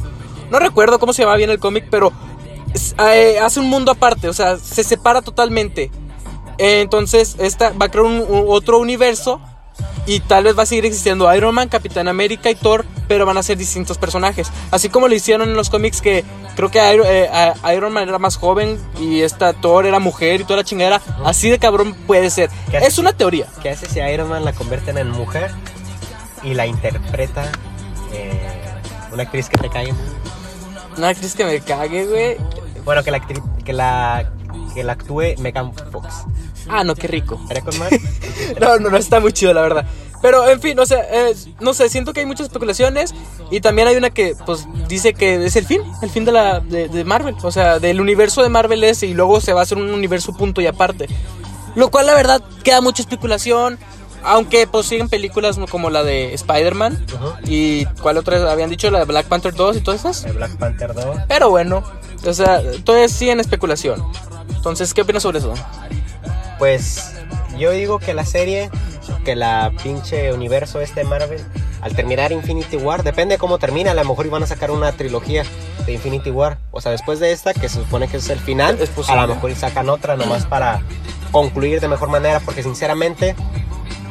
no 0.52 0.60
recuerdo 0.60 1.00
cómo 1.00 1.14
se 1.14 1.24
llamaba 1.24 1.38
bien 1.38 1.50
el 1.50 1.58
cómic, 1.60 1.86
pero 1.90 2.12
eh, 3.00 3.40
hace 3.42 3.60
un 3.60 3.70
mundo 3.70 3.92
aparte, 3.92 4.28
o 4.30 4.34
sea, 4.34 4.58
se 4.58 4.84
separa 4.84 5.22
totalmente. 5.24 5.90
Entonces, 6.58 7.36
esta 7.40 7.72
va 7.72 7.86
a 7.88 7.90
crear 7.90 8.06
un, 8.06 8.20
un- 8.22 8.46
otro 8.48 8.80
universo 8.80 9.40
y 10.06 10.20
tal 10.20 10.44
vez 10.46 10.58
va 10.58 10.64
a 10.64 10.66
seguir 10.66 10.86
existiendo 10.86 11.34
Iron 11.34 11.54
Man, 11.54 11.70
Capitán 11.70 12.08
América 12.08 12.50
y 12.50 12.56
Thor, 12.56 12.86
pero 13.08 13.26
van 13.26 13.38
a 13.38 13.44
ser 13.44 13.58
distintos 13.58 13.98
personajes. 13.98 14.50
Así 14.72 14.90
como 14.90 15.08
lo 15.08 15.16
hicieron 15.16 15.50
en 15.50 15.56
los 15.56 15.70
cómics 15.70 16.02
que 16.02 16.24
creo 16.56 16.70
que 16.72 16.94
Iron, 16.94 17.06
eh, 17.10 17.30
Iron 17.76 17.94
Man 17.94 18.08
era 18.10 18.18
más 18.20 18.36
joven 18.36 18.80
y 19.00 19.22
esta 19.22 19.54
Thor 19.54 19.86
era 19.86 20.00
mujer 20.00 20.42
y 20.42 20.44
toda 20.44 20.58
la 20.58 20.64
chingadera. 20.64 21.02
Así 21.24 21.50
de 21.50 21.60
cabrón 21.60 21.94
puede 22.08 22.30
ser. 22.30 22.50
¿Qué 22.70 22.78
Es 22.78 22.98
una 22.98 23.14
teoría. 23.14 23.46
¿Qué 23.62 23.70
hace 23.70 23.88
si 23.88 24.00
Iron 24.00 24.30
Man 24.30 24.44
la 24.44 24.54
convierten 24.54 24.98
en 24.98 25.10
mujer 25.12 25.52
y 26.44 26.54
la 26.56 26.66
interpreta 26.66 27.52
eh, 28.14 28.32
una 29.14 29.24
actriz 29.24 29.50
que 29.50 29.58
te 29.58 29.70
cae? 29.70 29.94
Una 30.98 31.10
actriz 31.10 31.36
que 31.36 31.46
me 31.46 31.60
cague, 31.62 32.06
güey. 32.08 32.38
Bueno, 32.84 33.04
que 33.04 33.12
la 33.12 33.18
actriz, 33.18 33.40
que 33.64 33.72
la 33.74 34.32
que 34.74 34.84
la 34.84 34.94
actúe 34.94 35.36
Megan 35.40 35.74
Fox. 35.92 36.26
Ah, 36.68 36.84
no, 36.84 36.96
qué 36.96 37.08
rico. 37.08 37.40
¿Estaría 37.42 37.64
con 37.64 37.78
más? 37.80 37.92
No, 38.60 38.78
no, 38.80 38.90
no, 38.90 38.98
está 38.98 39.20
muy 39.20 39.32
chido, 39.32 39.54
la 39.54 39.62
verdad. 39.62 39.86
Pero, 40.22 40.48
en 40.48 40.60
fin, 40.60 40.78
o 40.80 40.86
sea, 40.86 41.00
eh, 41.12 41.36
no 41.60 41.74
sé, 41.74 41.90
siento 41.90 42.14
que 42.14 42.20
hay 42.20 42.26
muchas 42.26 42.48
especulaciones 42.48 43.14
y 43.50 43.60
también 43.60 43.88
hay 43.88 43.96
una 43.96 44.10
que, 44.10 44.36
pues, 44.46 44.68
dice 44.88 45.14
que 45.14 45.46
es 45.46 45.56
el 45.56 45.66
fin, 45.66 45.82
el 46.02 46.10
fin 46.10 46.26
de 46.26 46.32
la 46.32 46.60
de, 46.60 46.88
de 46.90 47.04
Marvel, 47.04 47.36
o 47.42 47.52
sea, 47.52 47.80
del 47.80 48.00
universo 48.00 48.44
de 48.44 48.50
Marvel 48.50 48.84
ese 48.84 49.08
y 49.08 49.14
luego 49.14 49.42
se 49.42 49.54
va 49.54 49.62
a 49.62 49.64
hacer 49.64 49.78
un 49.78 49.92
universo 49.92 50.34
punto 50.34 50.62
y 50.62 50.68
aparte. 50.68 51.08
Lo 51.76 51.90
cual, 51.90 52.06
la 52.06 52.14
verdad, 52.14 52.42
queda 52.64 52.82
mucha 52.82 53.02
especulación, 53.02 53.80
aunque, 54.24 54.68
pues, 54.68 54.86
siguen 54.86 55.10
películas 55.10 55.58
como 55.70 55.90
la 55.90 56.04
de 56.04 56.34
Spider-Man 56.34 57.04
y, 57.46 57.86
¿cuál 58.02 58.18
otra 58.18 58.52
habían 58.52 58.70
dicho? 58.70 58.92
La 58.92 59.00
de 59.00 59.06
Black 59.06 59.28
Panther 59.28 59.54
2 59.54 59.78
y 59.78 59.82
todas 59.82 60.02
esas. 60.02 60.34
Black 60.36 60.56
Panther 60.58 60.94
2. 60.94 61.18
Pero 61.28 61.50
bueno, 61.50 61.84
o 62.26 62.34
sea, 62.34 62.62
todavía 62.84 63.08
siguen 63.10 63.40
especulación. 63.40 64.04
Entonces, 64.62 64.94
¿qué 64.94 65.02
opinas 65.02 65.24
sobre 65.24 65.40
eso? 65.40 65.56
Pues 66.60 67.14
yo 67.58 67.72
digo 67.72 67.98
que 67.98 68.14
la 68.14 68.26
serie, 68.26 68.70
que 69.26 69.36
la 69.36 69.72
pinche 69.82 70.32
universo 70.34 70.80
este 70.82 71.00
de 71.00 71.06
Marvel, 71.08 71.44
al 71.82 71.96
terminar 71.96 72.32
Infinity 72.32 72.78
War, 72.78 73.02
depende 73.02 73.36
de 73.36 73.40
cómo 73.40 73.58
termina, 73.58 73.90
a 73.90 73.94
lo 73.96 74.06
mejor 74.06 74.28
iban 74.28 74.44
a 74.44 74.46
sacar 74.46 74.70
una 74.70 74.92
trilogía 74.92 75.44
de 75.88 75.94
Infinity 75.94 76.30
War. 76.30 76.60
O 76.70 76.80
sea, 76.80 76.92
después 76.92 77.20
de 77.20 77.32
esta, 77.32 77.56
que 77.56 77.70
se 77.70 77.80
supone 77.80 78.08
que 78.08 78.18
es 78.18 78.30
el 78.30 78.38
final, 78.40 78.78
Es 78.80 78.92
a 79.10 79.16
lo 79.16 79.34
mejor 79.34 79.56
sacan 79.56 79.90
otra 79.90 80.16
nomás 80.16 80.46
para 80.46 80.82
concluir 81.32 81.82
de 81.82 81.88
mejor 81.88 82.10
manera, 82.10 82.40
porque 82.40 82.62
sinceramente 82.62 83.36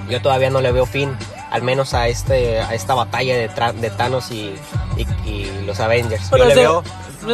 yo 0.09 0.21
todavía 0.21 0.51
no 0.51 0.61
le 0.61 0.73
veo 0.73 0.85
fin, 0.85 1.17
al 1.53 1.63
menos 1.63 1.95
a 1.95 2.09
este 2.09 2.59
a 2.61 2.75
esta 2.75 2.95
batalla 2.95 3.37
de, 3.37 3.49
de 3.81 3.91
Thanos 3.91 4.33
y, 4.33 4.53
y- 4.97 5.29
y 5.31 5.63
los 5.65 5.79
Avengers. 5.79 6.29
Bueno, 6.31 6.47
yo 6.47 6.49
le 6.49 6.55
veo, 6.57 6.79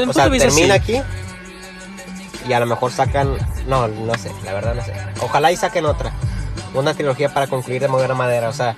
o 0.06 0.12
sea, 0.12 0.30
termina 0.30 0.50
sí. 0.50 0.70
aquí 0.72 1.02
y 2.48 2.52
a 2.52 2.60
lo 2.60 2.66
mejor 2.66 2.92
sacan, 2.92 3.36
no, 3.66 3.88
no 3.88 4.14
sé, 4.14 4.30
la 4.44 4.52
verdad 4.52 4.74
no 4.74 4.82
sé. 4.82 4.92
Ojalá 5.20 5.52
y 5.52 5.56
saquen 5.56 5.86
otra, 5.86 6.12
una 6.74 6.94
trilogía 6.94 7.32
para 7.32 7.46
concluir 7.46 7.80
de 7.80 7.88
buena 7.88 8.14
manera. 8.14 8.48
O 8.48 8.52
sea, 8.52 8.76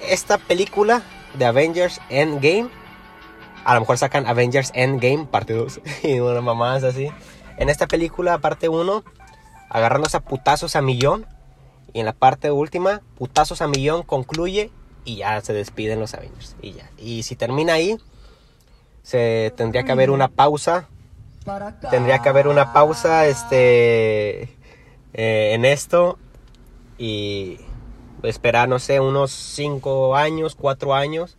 esta 0.00 0.38
película 0.38 1.02
de 1.34 1.46
Avengers 1.46 2.00
Endgame, 2.10 2.68
a 3.64 3.74
lo 3.74 3.80
mejor 3.80 3.98
sacan 3.98 4.26
Avengers 4.26 4.70
Endgame 4.74 5.26
parte 5.26 5.54
2 5.54 5.80
y 6.04 6.20
una 6.20 6.40
mamás 6.40 6.84
así. 6.84 7.10
En 7.56 7.68
esta 7.68 7.86
película, 7.86 8.38
parte 8.38 8.68
1, 8.68 9.04
agarrándose 9.68 10.16
a 10.16 10.20
putazos 10.20 10.76
a 10.76 10.82
millón. 10.82 11.26
Y 11.94 12.00
en 12.00 12.06
la 12.06 12.12
parte 12.12 12.50
última, 12.50 13.00
putazos 13.16 13.62
a 13.62 13.66
millón 13.66 14.02
concluye 14.02 14.70
y 15.04 15.16
ya 15.16 15.40
se 15.40 15.54
despiden 15.54 15.98
los 15.98 16.12
Avengers. 16.12 16.54
Y 16.60 16.72
ya. 16.72 16.90
Y 16.98 17.22
si 17.22 17.34
termina 17.34 17.72
ahí, 17.72 17.98
se 19.02 19.52
tendría 19.56 19.84
que 19.84 19.92
haber 19.92 20.10
una 20.10 20.28
pausa 20.28 20.86
tendría 21.90 22.20
que 22.20 22.28
haber 22.28 22.48
una 22.48 22.72
pausa 22.72 23.26
este 23.26 24.42
eh, 25.14 25.54
en 25.54 25.64
esto 25.64 26.18
y 26.98 27.58
esperar, 28.22 28.68
no 28.68 28.78
sé, 28.78 29.00
unos 29.00 29.30
5 29.30 30.16
años, 30.16 30.54
4 30.54 30.94
años. 30.94 31.36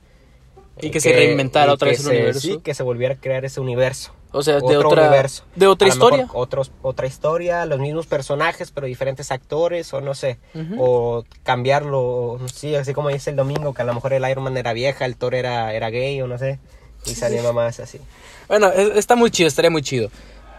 Y 0.81 0.87
eh, 0.87 0.91
que 0.91 1.01
se 1.01 1.11
reinventara 1.11 1.73
otra 1.73 1.87
que 1.87 1.91
vez 1.91 1.99
el 1.99 2.05
se- 2.05 2.11
universo. 2.15 2.39
Sí, 2.39 2.59
que 2.63 2.73
se 2.73 2.83
volviera 2.83 3.15
a 3.15 3.17
crear 3.17 3.43
ese 3.43 3.59
universo. 3.59 4.13
O 4.31 4.43
sea, 4.43 4.55
de 4.57 4.61
Otro 4.77 4.89
otra, 4.89 5.07
universo. 5.07 5.43
de 5.55 5.65
otra 5.67 5.87
A 5.87 5.89
historia. 5.89 6.27
otros, 6.33 6.71
otra 6.83 7.07
historia, 7.07 7.65
los 7.65 7.79
mismos 7.79 8.05
personajes, 8.05 8.69
pero 8.71 8.85
diferentes 8.87 9.31
actores, 9.31 9.91
o 9.93 10.01
no 10.01 10.13
sé. 10.13 10.37
Ujú. 10.53 10.75
O 10.77 11.25
cambiarlo, 11.43 12.39
sí, 12.53 12.75
así 12.75 12.93
como 12.93 13.09
dice 13.09 13.31
el 13.31 13.35
domingo, 13.35 13.73
que 13.73 13.81
a 13.81 13.85
lo 13.85 13.93
mejor 13.95 14.13
el 14.13 14.29
Iron 14.29 14.43
Man 14.43 14.55
era 14.55 14.71
vieja, 14.73 15.05
el 15.05 15.17
Thor 15.17 15.33
era, 15.35 15.73
era 15.73 15.89
gay, 15.89 16.21
o 16.21 16.27
no 16.27 16.37
sé. 16.37 16.59
Y 17.05 17.15
salía 17.15 17.41
mamás 17.43 17.79
así. 17.79 17.99
Bueno, 18.47 18.69
es- 18.71 18.95
está 18.97 19.15
muy 19.15 19.31
chido, 19.31 19.47
estaría 19.47 19.71
muy 19.71 19.81
chido. 19.81 20.09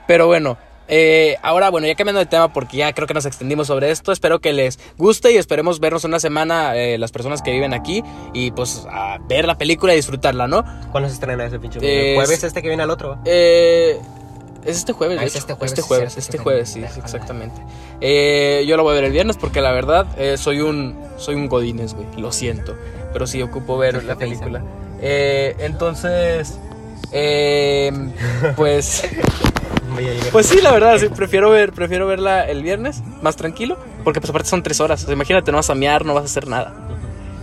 Pero 0.06 0.26
bueno, 0.26 0.56
eh, 0.88 1.36
ahora, 1.42 1.70
bueno, 1.70 1.86
ya 1.86 1.94
cambiando 1.94 2.18
de 2.18 2.26
tema 2.26 2.52
porque 2.52 2.78
ya 2.78 2.92
creo 2.92 3.06
que 3.06 3.14
nos 3.14 3.24
extendimos 3.26 3.68
sobre 3.68 3.90
esto. 3.90 4.10
Espero 4.12 4.40
que 4.40 4.52
les 4.52 4.78
guste 4.98 5.32
y 5.32 5.36
esperemos 5.36 5.78
vernos 5.78 6.04
una 6.04 6.18
semana 6.18 6.74
eh, 6.76 6.98
las 6.98 7.12
personas 7.12 7.42
que 7.42 7.52
viven 7.52 7.74
aquí 7.74 8.02
y 8.32 8.50
pues 8.50 8.86
a 8.90 9.18
ver 9.28 9.46
la 9.46 9.56
película 9.56 9.92
y 9.92 9.96
disfrutarla, 9.96 10.48
¿no? 10.48 10.64
¿Cuándo 10.90 11.08
se 11.08 11.14
estrena 11.14 11.44
ese 11.46 11.60
pinche 11.60 11.78
¿El 11.80 12.16
jueves 12.16 12.42
este 12.42 12.60
que 12.62 12.68
viene 12.68 12.82
al 12.82 12.90
otro? 12.90 13.18
Eh, 13.24 14.00
es 14.64 14.76
este 14.78 14.92
jueves, 14.92 15.18
Ah, 15.18 15.20
de 15.20 15.26
es 15.28 15.32
hecho. 15.34 15.40
este 15.40 15.52
jueves, 15.54 15.70
Este 15.72 15.82
sí, 15.82 15.88
jueves, 15.88 16.12
cierto, 16.12 16.20
este 16.20 16.36
sí, 16.38 16.42
jueves, 16.42 16.68
sí, 16.70 16.84
exactamente. 16.98 17.60
Eh, 18.00 18.64
yo 18.66 18.76
lo 18.76 18.82
voy 18.82 18.92
a 18.92 18.94
ver 18.96 19.04
el 19.04 19.12
viernes 19.12 19.36
porque 19.36 19.60
la 19.60 19.70
verdad 19.72 20.06
eh, 20.18 20.36
soy 20.36 20.60
un 20.60 20.98
soy 21.18 21.36
un 21.36 21.48
godines, 21.48 21.94
güey. 21.94 22.06
Lo 22.16 22.32
siento, 22.32 22.76
pero 23.12 23.26
sí 23.28 23.40
ocupo 23.42 23.78
ver 23.78 24.02
la 24.04 24.16
película. 24.16 24.62
Eh, 25.00 25.56
entonces, 25.60 26.58
eh, 27.12 27.90
pues, 28.56 29.02
pues 30.32 30.46
sí, 30.46 30.60
la 30.60 30.72
verdad, 30.72 30.98
sí, 30.98 31.08
prefiero 31.14 31.50
ver, 31.50 31.72
prefiero 31.72 32.06
verla 32.06 32.44
el 32.44 32.62
viernes, 32.62 33.02
más 33.22 33.36
tranquilo, 33.36 33.78
porque 34.04 34.20
pues 34.20 34.30
aparte 34.30 34.48
son 34.48 34.62
tres 34.62 34.80
horas. 34.80 35.02
O 35.02 35.06
sea, 35.06 35.14
imagínate, 35.14 35.50
no 35.50 35.58
vas 35.58 35.70
a 35.70 35.74
mear, 35.74 36.04
no 36.04 36.14
vas 36.14 36.24
a 36.24 36.26
hacer 36.26 36.48
nada. 36.48 36.74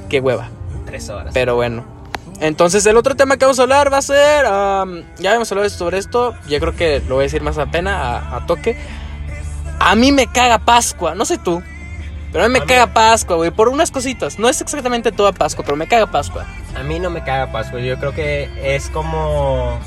Qué 0.09 0.19
hueva. 0.19 0.49
Tres 0.85 1.09
horas. 1.09 1.33
Pero 1.33 1.55
bueno. 1.55 1.85
Entonces 2.39 2.85
el 2.85 2.95
otro 2.97 3.15
tema 3.15 3.37
que 3.37 3.45
vamos 3.45 3.57
a 3.57 3.63
hablar 3.63 3.91
va 3.91 3.97
a 3.97 4.01
ser... 4.03 4.45
ya 5.17 5.33
hemos 5.33 5.51
hablado 5.51 5.67
sobre 5.71 5.97
esto. 5.97 6.35
Yo 6.47 6.59
creo 6.59 6.75
que 6.75 7.01
lo 7.07 7.15
voy 7.15 7.23
a 7.23 7.25
decir 7.25 7.41
más 7.41 7.57
a 7.57 7.65
pena, 7.65 8.19
a, 8.19 8.37
a 8.37 8.45
toque. 8.45 8.77
A 9.79 9.95
mí 9.95 10.11
me 10.11 10.27
caga 10.27 10.59
Pascua. 10.59 11.15
No 11.15 11.25
sé 11.25 11.39
tú. 11.39 11.63
Pero 12.31 12.43
a 12.43 12.48
mí 12.48 12.53
me 12.53 12.60
A 12.60 12.62
mí- 12.62 12.67
caga 12.67 12.88
Pascua, 12.88 13.36
güey. 13.38 13.51
Por 13.51 13.69
unas 13.69 13.89
cositas. 13.91 14.38
No 14.38 14.50
es 14.50 14.60
exactamente 14.62 15.12
toda 15.12 15.31
Pascua, 15.31 15.63
pero 15.65 15.77
me 15.77 15.88
caga 15.88 16.07
Pascua. 16.07 16.46
A 16.75 16.84
mí 16.84 17.00
no 17.00 17.10
me 17.10 17.24
caga 17.24 17.51
Pascua. 17.51 17.79
Yo 17.79 17.98
creo 17.98 18.13
que 18.13 18.50
es 18.75 18.89
como. 18.89 19.79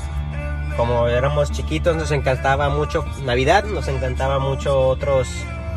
Como 0.77 1.07
éramos 1.07 1.51
chiquitos, 1.51 1.95
nos 1.97 2.11
encantaba 2.11 2.69
mucho 2.69 3.05
Navidad, 3.25 3.65
nos 3.65 3.87
encantaba 3.89 4.39
mucho 4.39 4.79
otros 4.87 5.27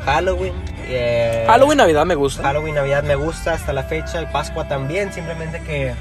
Halloween. 0.04 0.54
eh, 0.86 1.44
Halloween, 1.48 1.78
Navidad 1.78 2.04
me 2.06 2.14
gusta. 2.14 2.42
Halloween, 2.44 2.76
Navidad 2.76 3.02
me 3.02 3.16
gusta 3.16 3.54
hasta 3.54 3.72
la 3.72 3.82
fecha 3.82 4.22
y 4.22 4.26
Pascua 4.26 4.68
también. 4.68 5.12
Simplemente 5.12 5.60
que. 5.62 5.94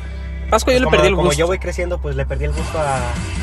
Pascua 0.53 0.73
yo 0.73 0.79
le 0.79 0.85
como, 0.85 0.95
perdí 0.95 1.07
el 1.07 1.15
como 1.15 1.25
gusto. 1.27 1.39
yo 1.39 1.47
voy 1.47 1.59
creciendo, 1.59 1.97
pues 1.97 2.15
le 2.15 2.25
perdí 2.25 2.45
el 2.45 2.51
gusto 2.53 2.77
a, 2.79 2.97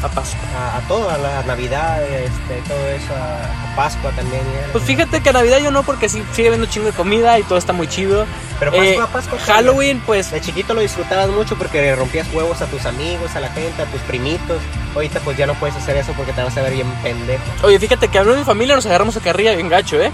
A 0.06 0.08
Pascua. 0.08 0.40
a, 0.56 0.76
a 0.76 0.80
todo, 0.88 1.10
a 1.10 1.18
la 1.18 1.42
Navidad, 1.42 2.02
este, 2.02 2.62
todo 2.68 2.86
eso, 2.88 3.12
a, 3.14 3.72
a 3.72 3.76
Pascua 3.76 4.10
también. 4.12 4.42
Pues 4.72 4.84
fíjate 4.84 5.20
que 5.22 5.30
a 5.30 5.32
Navidad 5.32 5.58
yo 5.58 5.70
no, 5.70 5.82
porque 5.82 6.08
sí, 6.08 6.22
sigue 6.32 6.48
habiendo 6.48 6.66
chingo 6.68 6.86
de 6.86 6.92
comida 6.92 7.38
y 7.38 7.42
todo 7.42 7.58
está 7.58 7.72
muy 7.72 7.88
chido. 7.88 8.26
Pero 8.58 8.70
Pascua, 8.72 8.86
Eh, 9.04 9.08
Pascua. 9.12 9.38
Halloween, 9.40 10.00
pues 10.06 10.30
De 10.30 10.40
chiquito 10.40 10.74
lo 10.74 10.80
disfrutabas 10.82 11.28
mucho 11.30 11.56
porque 11.56 11.94
rompías 11.96 12.26
huevos 12.32 12.60
a 12.62 12.66
tus 12.66 12.84
amigos, 12.86 13.34
a 13.34 13.40
la 13.40 13.48
gente, 13.48 13.82
a 13.82 13.86
tus 13.86 14.00
primitos. 14.02 14.58
Ahorita 14.94 15.20
pues 15.20 15.36
ya 15.36 15.46
no 15.46 15.54
puedes 15.54 15.74
hacer 15.76 15.96
eso 15.96 16.12
porque 16.16 16.32
te 16.32 16.42
vas 16.42 16.56
a 16.56 16.62
ver 16.62 16.72
bien 16.74 16.90
pendejo. 17.02 17.42
Oye, 17.62 17.78
fíjate 17.78 18.08
que 18.08 18.18
hablando 18.18 18.34
de 18.36 18.40
mi 18.42 18.46
familia 18.46 18.74
nos 18.76 18.86
agarramos 18.86 19.16
a 19.16 19.20
carrilla 19.20 19.54
bien 19.54 19.68
gacho, 19.68 20.00
¿eh? 20.00 20.10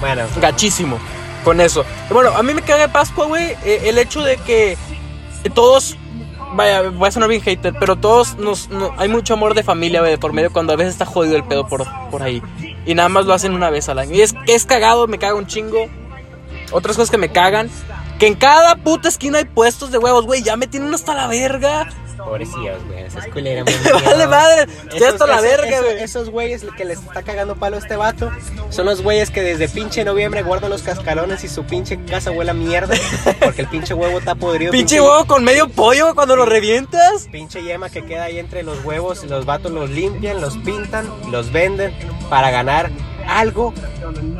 Bueno, 0.00 0.24
Gachísimo 0.40 0.98
con 1.44 1.60
eso. 1.60 1.84
Bueno, 2.10 2.30
a 2.36 2.42
mí 2.44 2.54
me 2.54 2.62
caga 2.62 2.86
de 2.86 2.88
Pascua, 2.88 3.26
güey, 3.26 3.56
eh, 3.64 3.82
el 3.86 3.98
hecho 3.98 4.22
de 4.22 4.36
que 4.36 4.78
todos, 5.54 5.96
vaya, 6.54 6.82
voy 6.90 7.08
a 7.08 7.10
sonar 7.10 7.28
bien 7.28 7.40
hater, 7.42 7.74
pero 7.78 7.96
todos 7.96 8.36
nos, 8.36 8.68
no- 8.70 8.92
hay 8.98 9.08
mucho 9.08 9.34
amor 9.34 9.54
de 9.54 9.62
familia, 9.62 10.00
güey, 10.00 10.12
de 10.12 10.18
por 10.18 10.32
medio 10.32 10.52
cuando 10.52 10.72
a 10.72 10.76
veces 10.76 10.92
está 10.94 11.04
jodido 11.06 11.36
el 11.36 11.44
pedo 11.44 11.66
por, 11.66 11.84
por 12.10 12.22
ahí. 12.22 12.42
Y 12.86 12.94
nada 12.94 13.08
más 13.08 13.26
lo 13.26 13.34
hacen 13.34 13.52
una 13.54 13.70
vez 13.70 13.88
al 13.88 13.98
año. 13.98 14.14
Y 14.14 14.22
es, 14.22 14.34
es 14.46 14.64
cagado, 14.66 15.06
me 15.06 15.18
caga 15.18 15.34
un 15.34 15.46
chingo. 15.46 15.86
Otras 16.72 16.96
cosas 16.96 17.10
que 17.10 17.18
me 17.18 17.30
cagan. 17.30 17.70
Que 18.18 18.26
en 18.26 18.34
cada 18.34 18.76
puta 18.76 19.08
esquina 19.08 19.38
hay 19.38 19.44
puestos 19.44 19.90
de 19.90 19.98
huevos, 19.98 20.24
güey. 20.26 20.42
Ya 20.42 20.56
me 20.56 20.66
tienen 20.66 20.94
hasta 20.94 21.14
la 21.14 21.26
verga. 21.26 21.88
Pobrecillos, 22.14 22.84
güey. 22.86 23.04
Esa 23.04 23.18
es 23.20 23.32
muy 23.32 23.42
vale 24.04 24.26
madre. 24.26 24.66
Esos- 24.94 25.08
hasta 25.08 25.26
la 25.26 25.40
verga, 25.40 25.80
güey. 25.80 26.02
Esos 26.02 26.30
güeyes 26.30 26.64
que 26.76 26.84
les 26.84 26.98
está 27.00 27.22
cagando 27.22 27.56
palo 27.56 27.76
a 27.76 27.78
este 27.78 27.96
vato 27.96 28.30
son 28.70 28.86
los 28.86 29.02
güeyes 29.02 29.30
que 29.30 29.42
desde 29.42 29.68
pinche 29.68 30.04
noviembre 30.04 30.42
guardan 30.42 30.70
los 30.70 30.82
cascarones 30.82 31.44
y 31.44 31.48
su 31.48 31.64
pinche 31.64 31.98
casa 32.04 32.30
huele 32.30 32.50
a 32.50 32.54
mierda 32.54 32.94
porque 33.42 33.62
el 33.62 33.68
pinche 33.68 33.94
huevo 33.94 34.18
está 34.18 34.34
podrido. 34.34 34.72
Pinche 34.72 35.00
huevo 35.00 35.26
con 35.26 35.44
medio 35.44 35.68
pollo 35.68 36.14
cuando 36.14 36.36
lo 36.36 36.46
revientas. 36.46 37.28
Pinche 37.30 37.62
yema 37.62 37.90
que 37.90 38.04
queda 38.04 38.24
ahí 38.24 38.38
entre 38.38 38.62
los 38.62 38.84
huevos, 38.84 39.24
los 39.24 39.44
vatos 39.44 39.72
los 39.72 39.90
limpian, 39.90 40.40
los 40.40 40.56
pintan, 40.58 41.08
los 41.30 41.52
venden 41.52 41.94
para 42.30 42.50
ganar 42.50 42.90
algo 43.26 43.72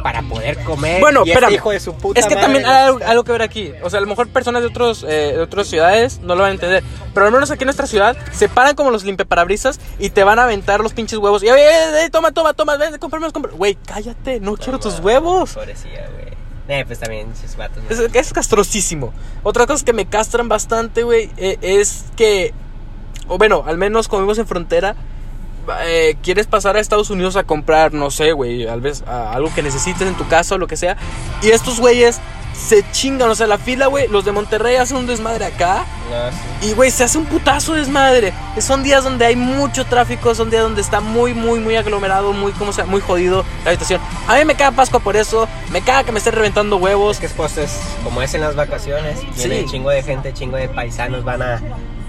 para 0.03 0.23
poder 0.23 0.63
comer. 0.65 1.01
Bueno, 1.01 1.21
y 1.21 1.31
este 1.31 1.33
espérame. 1.33 1.55
hijo 1.55 1.71
de 1.71 1.81
su 1.81 1.95
puta 1.95 2.19
Es 2.21 2.27
que 2.27 2.35
madre 2.35 2.47
también 2.47 2.67
hay 2.67 2.87
algo, 2.87 3.01
algo 3.05 3.25
que 3.25 3.33
ver 3.33 3.43
aquí. 3.43 3.73
O 3.83 3.91
sea, 3.91 3.99
a 3.99 4.01
lo 4.03 4.09
mejor 4.09 4.29
personas 4.29 4.63
de, 4.63 4.69
otros, 4.69 5.05
eh, 5.05 5.33
de 5.35 5.41
otras 5.41 5.67
ciudades 5.67 6.21
no 6.21 6.35
lo 6.35 6.43
van 6.43 6.51
a 6.51 6.55
entender. 6.55 6.83
Pero 7.15 7.27
al 7.27 7.33
menos 7.33 7.51
aquí 7.51 7.63
en 7.65 7.67
nuestra 7.67 7.87
ciudad 7.87 8.17
se 8.33 8.49
paran 8.49 8.75
como 8.75 8.91
los 8.91 9.05
limpiaparabrisas 9.05 9.81
y 9.99 10.11
te 10.11 10.25
van 10.25 10.39
a 10.39 10.45
aventar 10.45 10.81
los 10.81 10.93
pinches 10.93 11.19
huevos. 11.19 11.43
Y, 11.43 11.49
"Ey, 11.49 11.55
ey, 11.55 12.03
ey, 12.05 12.11
toma, 12.11 12.33
toma, 12.33 12.53
toma, 12.55 12.77
ven, 12.77 12.99
cómprame, 12.99 13.31
cómprame. 13.33 13.57
Güey, 13.57 13.77
cállate, 13.87 14.41
no 14.41 14.57
quiero 14.57 14.79
tus 14.79 14.99
huevos. 15.01 15.53
Pobrecilla, 15.55 16.09
güey. 16.15 16.33
Eh, 16.69 16.85
pues 16.87 17.01
también 17.01 17.29
sus 17.37 17.57
vatos. 17.57 17.83
¿no? 17.83 17.91
Es, 17.91 17.99
es 18.15 18.33
castrosísimo. 18.33 19.13
Otra 19.43 19.67
cosa 19.67 19.85
que 19.85 19.93
me 19.93 20.07
castran 20.07 20.49
bastante, 20.49 21.03
güey, 21.03 21.31
eh, 21.37 21.59
es 21.61 22.05
que, 22.17 22.55
o 23.29 23.37
bueno, 23.37 23.65
al 23.67 23.77
menos 23.79 24.09
cuando 24.09 24.23
vivimos 24.25 24.39
en 24.39 24.47
frontera, 24.47 24.95
eh, 25.85 26.17
quieres 26.23 26.47
pasar 26.47 26.77
a 26.77 26.81
Estados 26.81 27.11
Unidos 27.11 27.37
a 27.37 27.45
comprar, 27.45 27.93
no 27.93 28.11
sé, 28.11 28.33
güey, 28.33 28.67
tal 28.67 28.81
vez 28.81 29.03
algo 29.07 29.53
que 29.55 29.63
necesites 29.63 30.07
en 30.07 30.15
tu 30.15 30.27
casa 30.29 30.55
o 30.55 30.59
lo 30.59 30.67
que 30.67 30.77
sea. 30.77 30.97
Y 31.43 31.51
estos 31.51 31.81
güeyes 31.81 32.21
se 32.55 32.85
chingan, 32.93 33.31
o 33.31 33.35
sea, 33.35 33.47
la 33.47 33.57
fila, 33.57 33.87
güey, 33.87 34.09
los 34.09 34.25
de 34.27 34.33
Monterrey 34.33 34.77
hacen 34.77 34.99
un 34.99 35.07
desmadre 35.07 35.47
acá. 35.47 35.85
No, 36.11 36.31
sí. 36.61 36.69
Y, 36.69 36.75
güey, 36.75 36.91
se 36.91 37.03
hace 37.05 37.17
un 37.17 37.25
putazo 37.25 37.73
desmadre. 37.73 38.35
Son 38.61 38.83
días 38.83 39.03
donde 39.05 39.25
hay 39.25 39.37
mucho 39.37 39.87
tráfico, 39.87 40.35
son 40.35 40.51
días 40.51 40.63
donde 40.63 40.83
está 40.83 41.01
muy, 41.01 41.33
muy, 41.33 41.61
muy 41.61 41.77
aglomerado, 41.77 42.33
muy, 42.35 42.53
como 42.53 42.73
sea, 42.73 42.85
muy 42.85 43.01
jodido 43.01 43.45
la 43.65 43.71
habitación. 43.71 44.01
A 44.29 44.37
mí 44.37 44.45
me 44.45 44.55
caga 44.55 44.77
Pascua 44.77 45.01
por 45.01 45.17
eso, 45.17 45.49
me 45.73 45.81
caga 45.81 46.05
que 46.05 46.13
me 46.13 46.19
estén 46.19 46.35
reventando 46.35 46.77
huevos. 46.77 47.17
Es 47.17 47.21
que 47.21 47.27
es, 47.27 47.33
pues, 47.33 47.57
es 47.57 47.81
como 48.05 48.21
es 48.21 48.35
en 48.35 48.43
las 48.43 48.55
vacaciones, 48.55 49.21
viene 49.37 49.61
Sí. 49.63 49.67
chingo 49.71 49.89
de 49.91 50.03
gente, 50.03 50.35
chingo 50.35 50.57
de 50.59 50.69
paisanos 50.69 51.25
van 51.25 51.41
a, 51.43 51.63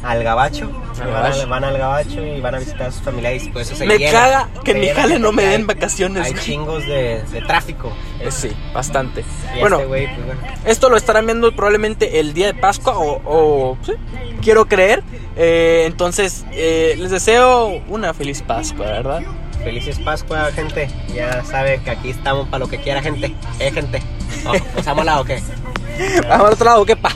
al 0.03 0.23
gabacho, 0.23 0.65
Al 0.65 1.07
van, 1.07 1.13
gabacho. 1.13 1.41
a- 1.41 1.45
van 1.45 1.63
al 1.63 1.77
gabacho 1.77 2.25
y 2.25 2.41
van 2.41 2.55
a 2.55 2.59
visitar 2.59 2.87
a 2.87 2.91
sus 2.91 3.01
familiares 3.01 3.49
eso 3.55 3.75
se 3.75 3.85
Me 3.85 3.97
llena, 3.97 4.11
caga 4.11 4.49
que 4.63 4.71
en 4.71 4.79
mi 4.81 4.87
jale 4.89 5.17
no 5.19 5.31
me 5.31 5.43
den 5.43 5.61
hay- 5.61 5.67
vacaciones. 5.67 6.25
Hay 6.25 6.33
chingos 6.33 6.85
de, 6.85 7.23
de 7.31 7.41
tráfico. 7.41 7.91
Eh, 8.19 8.29
Sí, 8.31 8.51
bastante. 8.73 9.23
Bueno, 9.59 9.77
este 9.79 9.87
pues 9.87 10.25
bueno. 10.25 10.41
esto 10.65 10.89
lo 10.89 10.97
estarán 10.97 11.25
viendo 11.25 11.55
probablemente 11.55 12.19
el 12.19 12.33
día 12.33 12.47
de 12.47 12.53
Pascua 12.53 12.97
o, 12.97 13.21
o, 13.25 13.77
sí, 13.85 13.93
quiero 14.41 14.65
creer. 14.65 15.03
Eh, 15.35 15.83
entonces, 15.87 16.45
eh, 16.51 16.95
les 16.97 17.09
deseo 17.11 17.81
una 17.87 18.13
feliz 18.13 18.41
Pascua, 18.41 18.85
¿verdad? 18.85 19.21
Felices 19.63 19.97
Pascua, 19.99 20.51
gente. 20.53 20.89
Ya 21.15 21.43
sabe 21.45 21.81
que 21.81 21.91
aquí 21.91 22.09
estamos 22.09 22.47
para 22.49 22.59
lo 22.59 22.67
que 22.69 22.79
quiera, 22.79 23.01
gente. 23.01 23.33
Eh, 23.59 23.71
gente. 23.71 24.01
No, 24.43 24.51
¿Nos 24.75 24.85
ha 24.87 24.93
molado 24.93 25.21
o 25.21 25.25
qué? 25.25 25.41
Vamos 26.27 26.47
al 26.47 26.53
otro 26.53 26.65
lado, 26.65 26.85
¿qué 26.85 26.95
pa? 26.97 27.11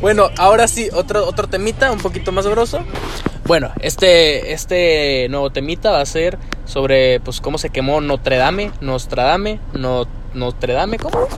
Bueno, 0.00 0.28
ahora 0.36 0.68
sí, 0.68 0.88
otro, 0.92 1.26
otro 1.26 1.48
temita 1.48 1.90
un 1.90 1.98
poquito 1.98 2.30
más 2.32 2.46
grosso. 2.46 2.80
Bueno, 3.46 3.70
este, 3.80 4.52
este 4.52 5.28
nuevo 5.30 5.50
temita 5.50 5.90
va 5.90 6.00
a 6.00 6.06
ser 6.06 6.38
sobre 6.64 7.20
pues 7.20 7.40
cómo 7.40 7.58
se 7.58 7.70
quemó 7.70 8.00
Notre 8.00 8.36
Dame, 8.36 8.72
Nostradame, 8.80 9.60
no, 9.72 10.06
Notre 10.34 10.74
Dame, 10.74 10.98
¿cómo? 10.98 11.28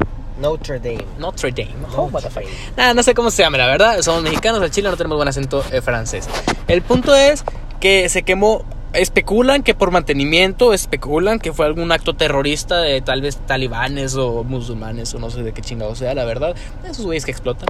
Notre 0.40 0.78
Dame. 0.78 1.04
Notre 1.18 1.52
Dame. 1.52 1.74
Oh, 1.96 2.04
what 2.04 2.22
the 2.22 2.30
fuck. 2.30 2.44
Nada, 2.76 2.94
no 2.94 3.02
sé 3.02 3.14
cómo 3.14 3.30
se 3.30 3.42
llama, 3.42 3.58
la 3.58 3.66
verdad. 3.66 4.00
Somos 4.02 4.22
mexicanos, 4.22 4.62
al 4.62 4.70
Chile 4.70 4.88
no 4.88 4.96
tenemos 4.96 5.16
buen 5.16 5.28
acento 5.28 5.62
eh, 5.70 5.80
francés. 5.80 6.28
El 6.66 6.82
punto 6.82 7.14
es 7.14 7.44
que 7.80 8.08
se 8.08 8.22
quemó. 8.22 8.64
Especulan 8.94 9.62
que 9.62 9.74
por 9.74 9.90
mantenimiento, 9.90 10.72
especulan 10.72 11.40
que 11.40 11.52
fue 11.52 11.66
algún 11.66 11.92
acto 11.92 12.14
terrorista 12.16 12.80
de 12.80 13.02
tal 13.02 13.20
vez 13.20 13.36
talibanes 13.36 14.14
o 14.14 14.44
musulmanes 14.44 15.12
o 15.12 15.18
no 15.18 15.28
sé 15.28 15.42
de 15.42 15.52
qué 15.52 15.60
chingado 15.60 15.94
sea, 15.94 16.14
la 16.14 16.24
verdad. 16.24 16.56
Esos 16.88 17.04
güeyes 17.04 17.26
que 17.26 17.30
explotan. 17.30 17.68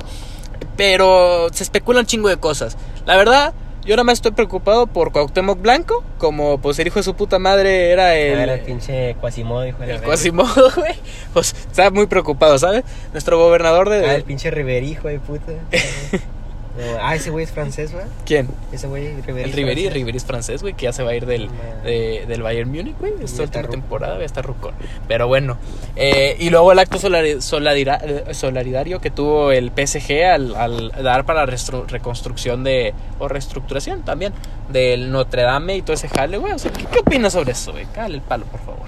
Pero 0.78 1.48
se 1.52 1.64
especulan 1.64 2.02
un 2.02 2.06
chingo 2.06 2.28
de 2.28 2.36
cosas. 2.38 2.78
La 3.04 3.16
verdad, 3.16 3.52
yo 3.84 3.96
nada 3.96 4.04
más 4.04 4.18
estoy 4.18 4.32
preocupado 4.32 4.86
por 4.86 5.12
Cuauhtémoc 5.12 5.60
Blanco, 5.60 6.04
como 6.18 6.58
pues 6.58 6.78
el 6.78 6.86
hijo 6.86 7.00
de 7.00 7.02
su 7.02 7.14
puta 7.14 7.38
madre 7.38 7.90
era 7.90 8.14
el... 8.14 8.38
Era 8.38 8.54
el 8.54 8.60
pinche 8.60 9.16
Quasimodo, 9.20 9.66
hijo 9.66 9.82
de 9.82 9.96
el. 9.96 10.02
Quasimodo, 10.02 10.70
güey. 10.76 10.94
Pues 11.32 11.52
está 11.52 11.90
muy 11.90 12.06
preocupado, 12.06 12.58
¿sabes? 12.58 12.84
Nuestro 13.12 13.38
gobernador 13.38 13.88
de... 13.88 14.08
Ah, 14.08 14.14
el 14.14 14.22
pinche 14.22 14.50
Riverijo 14.50 15.08
de 15.08 15.18
puta. 15.18 15.52
No, 16.78 16.84
ah, 17.02 17.14
ese 17.16 17.30
güey 17.30 17.44
es 17.44 17.50
francés, 17.50 17.92
¿verdad? 17.92 18.08
¿Quién? 18.24 18.48
Ese 18.72 18.86
güey, 18.86 19.20
Ribéry. 19.22 19.50
El 19.50 19.52
Ribery. 19.52 19.88
Ribery 19.90 20.16
es 20.16 20.24
francés, 20.24 20.62
güey, 20.62 20.74
que 20.74 20.84
ya 20.84 20.92
se 20.92 21.02
va 21.02 21.10
a 21.10 21.14
ir 21.14 21.26
del, 21.26 21.48
de- 21.82 22.24
del 22.28 22.40
Bayern 22.42 22.70
Múnich, 22.70 22.96
güey. 22.98 23.12
Esta 23.22 23.42
última 23.42 23.68
temporada 23.68 24.14
va 24.16 24.22
a 24.22 24.24
estar 24.24 24.44
rucón. 24.46 24.74
Pero 25.08 25.26
bueno. 25.26 25.58
eh, 25.96 26.36
y 26.38 26.50
luego 26.50 26.70
el 26.72 26.78
acto 26.78 26.98
solari- 26.98 27.40
soladira- 27.40 28.00
eh, 28.02 28.32
solidario 28.32 29.00
que 29.00 29.10
tuvo 29.10 29.50
el 29.50 29.72
PSG 29.72 30.22
al, 30.24 30.54
al 30.54 30.92
dar 31.02 31.24
para 31.24 31.44
la 31.44 31.56
reconstrucción 31.88 32.62
de. 32.62 32.94
o 33.18 33.26
reestructuración 33.28 34.02
también. 34.02 34.32
Del 34.68 35.10
Notre 35.10 35.42
Dame 35.42 35.76
y 35.76 35.82
todo 35.82 35.94
ese 35.94 36.08
jale, 36.08 36.36
güey. 36.38 36.52
O 36.52 36.58
sea, 36.58 36.70
¿qué, 36.70 36.84
qué 36.84 36.98
opinas 37.00 37.32
sobre 37.32 37.52
eso, 37.52 37.72
güey? 37.72 37.86
Cállale 37.86 38.16
el 38.16 38.20
palo, 38.22 38.44
por 38.46 38.60
favor. 38.60 38.86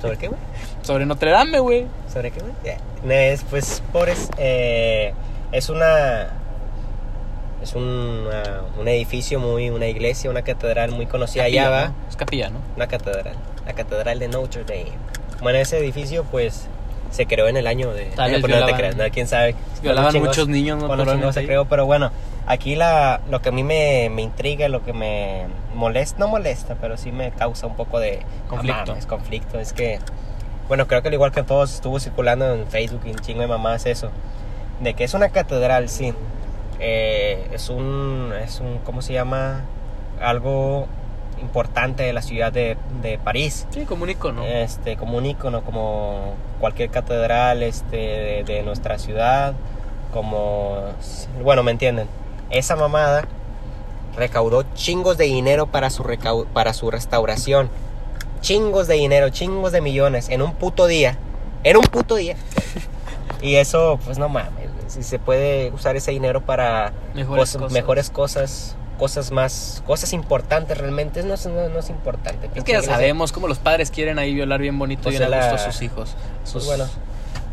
¿Sobre 0.00 0.16
qué, 0.18 0.28
güey? 0.28 0.40
Sobre 0.82 1.06
Notre 1.06 1.30
Dame, 1.30 1.60
güey. 1.60 1.86
¿Sobre 2.12 2.30
qué, 2.32 2.40
güey? 2.40 2.52
Es, 3.32 3.44
pues, 3.48 3.82
pobres, 3.92 4.28
eh, 4.38 5.12
es 5.52 5.68
una... 5.68 6.36
Es 7.62 7.74
una- 7.74 8.62
un 8.78 8.88
edificio 8.88 9.38
muy, 9.38 9.70
una 9.70 9.86
iglesia, 9.86 10.30
una 10.30 10.42
catedral 10.42 10.92
muy 10.92 11.06
conocida 11.06 11.44
allá, 11.44 11.64
Capilla, 11.64 11.70
va. 11.82 11.88
¿no? 11.88 11.94
Es 12.08 12.16
capilla, 12.16 12.50
¿no? 12.50 12.58
Una 12.76 12.86
catedral, 12.86 13.34
la 13.66 13.72
catedral 13.74 14.18
de 14.18 14.28
Notre 14.28 14.64
Dame. 14.64 14.92
Bueno, 15.42 15.58
ese 15.58 15.78
edificio, 15.78 16.24
pues, 16.24 16.66
se 17.10 17.26
creó 17.26 17.48
en 17.48 17.56
el 17.56 17.66
año 17.66 17.92
de... 17.92 18.06
Tal 18.16 18.30
vez 18.32 18.40
no 18.42 18.46
te 18.48 18.54
violaban- 18.54 18.76
creas, 18.76 18.96
no, 18.96 19.04
quién 19.12 19.26
sabe. 19.26 19.54
Violaban 19.82 20.12
Cuántos 20.12 20.28
muchos 20.28 20.48
niños, 20.48 20.78
¿no? 20.82 21.32
se 21.32 21.44
creó, 21.44 21.64
pero 21.66 21.84
bueno, 21.86 22.10
aquí 22.46 22.76
la, 22.76 23.20
lo 23.30 23.40
que 23.42 23.48
a 23.50 23.52
mí 23.52 23.62
me, 23.62 24.08
me 24.10 24.22
intriga, 24.22 24.68
lo 24.68 24.82
que 24.84 24.92
me 24.92 25.46
molesta, 25.74 26.18
no 26.18 26.28
molesta, 26.28 26.76
pero 26.80 26.96
sí 26.96 27.12
me 27.12 27.30
causa 27.30 27.66
un 27.66 27.76
poco 27.76 27.98
de 28.00 28.20
Conflicto. 28.48 28.94
Es 28.94 29.06
conflicto, 29.06 29.58
es 29.58 29.72
que, 29.72 29.98
bueno, 30.68 30.86
creo 30.86 31.02
que 31.02 31.08
al 31.08 31.14
igual 31.14 31.32
que 31.32 31.42
todos 31.42 31.74
estuvo 31.74 31.98
circulando 32.00 32.54
en 32.54 32.66
Facebook 32.66 33.02
y 33.06 33.10
un 33.10 33.18
chingo 33.18 33.40
de 33.40 33.46
mamás 33.48 33.86
eso, 33.86 34.10
de 34.80 34.94
que 34.94 35.04
es 35.04 35.14
una 35.14 35.28
catedral, 35.30 35.88
sí, 35.88 36.12
eh, 36.80 37.48
es 37.52 37.68
un, 37.68 38.32
es 38.42 38.60
un, 38.60 38.78
¿cómo 38.84 39.02
se 39.02 39.12
llama? 39.12 39.62
Algo 40.20 40.86
importante 41.40 42.02
de 42.02 42.12
la 42.12 42.20
ciudad 42.22 42.52
de, 42.52 42.76
de 43.00 43.16
París 43.18 43.66
Sí, 43.70 43.84
como 43.86 44.02
un 44.04 44.10
icono. 44.10 44.44
este, 44.44 44.96
como 44.96 45.16
un 45.16 45.24
ícono, 45.26 45.62
como 45.62 46.34
cualquier 46.60 46.90
catedral 46.90 47.62
este, 47.62 47.96
de, 47.96 48.44
de 48.44 48.62
nuestra 48.62 48.98
ciudad, 48.98 49.54
como, 50.12 50.78
bueno, 51.42 51.62
me 51.62 51.70
entienden, 51.70 52.08
esa 52.50 52.76
mamada 52.76 53.24
recaudó 54.16 54.64
chingos 54.74 55.16
de 55.16 55.24
dinero 55.24 55.66
para 55.66 55.88
su, 55.88 56.02
recau- 56.02 56.46
para 56.52 56.74
su 56.74 56.90
restauración, 56.90 57.70
chingos 58.42 58.86
de 58.88 58.94
dinero, 58.96 59.30
chingos 59.30 59.72
de 59.72 59.80
millones, 59.80 60.28
en 60.28 60.42
un 60.42 60.52
puto 60.54 60.86
día, 60.86 61.16
en 61.64 61.76
un 61.76 61.84
puto 61.84 62.16
día. 62.16 62.36
Y 63.42 63.54
eso, 63.54 63.98
pues 64.04 64.18
no 64.18 64.28
mames, 64.28 64.59
si 64.90 65.02
se 65.02 65.18
puede 65.18 65.70
usar 65.70 65.96
ese 65.96 66.10
dinero 66.10 66.40
para 66.40 66.92
Mejores 67.14 67.40
cosas- 67.42 67.56
cosas. 67.62 67.72
mejores 67.72 68.10
cosas, 68.10 68.76
cosas 68.98 69.30
más, 69.30 69.82
cosas 69.86 70.12
importantes 70.12 70.76
realmente, 70.76 71.22
no, 71.22 71.34
es- 71.34 71.46
no, 71.46 71.68
no 71.68 71.78
es 71.78 71.88
importante. 71.90 72.50
Es 72.54 72.64
que 72.64 72.72
ya 72.72 72.82
sabemos 72.82 73.32
cómo 73.32 73.48
los 73.48 73.58
padres 73.58 73.90
quieren 73.90 74.18
ahí 74.18 74.34
violar 74.34 74.60
bien 74.60 74.78
bonito 74.78 75.04
Pues 75.04 75.14
y 75.14 75.18
bien 75.18 75.32
a 75.32 75.36
gusto 75.38 75.54
a 75.54 75.58
sus 75.72 75.82
hijos. 75.82 76.16
Sus, 76.44 76.52
Pues 76.52 76.66
bueno. 76.66 76.84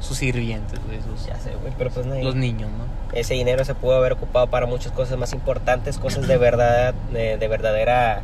sus 0.01 0.17
sirvientes, 0.17 0.79
güey, 0.85 0.99
sus- 1.01 1.25
Ya 1.25 1.39
sé, 1.39 1.51
güey, 1.61 1.73
pero 1.77 1.89
pues 1.89 2.05
no 2.05 2.15
hay- 2.15 2.23
los 2.23 2.35
niños, 2.35 2.69
¿no? 2.71 2.85
Ese 3.17 3.33
dinero 3.35 3.63
se 3.63 3.73
pudo 3.73 3.95
haber 3.95 4.13
ocupado 4.13 4.47
para 4.47 4.65
muchas 4.65 4.91
cosas 4.91 5.17
más 5.17 5.31
importantes, 5.33 5.97
cosas 5.97 6.27
de 6.27 6.37
verdad, 6.37 6.93
de, 7.13 7.37
de 7.37 7.47
verdadera 7.47 8.21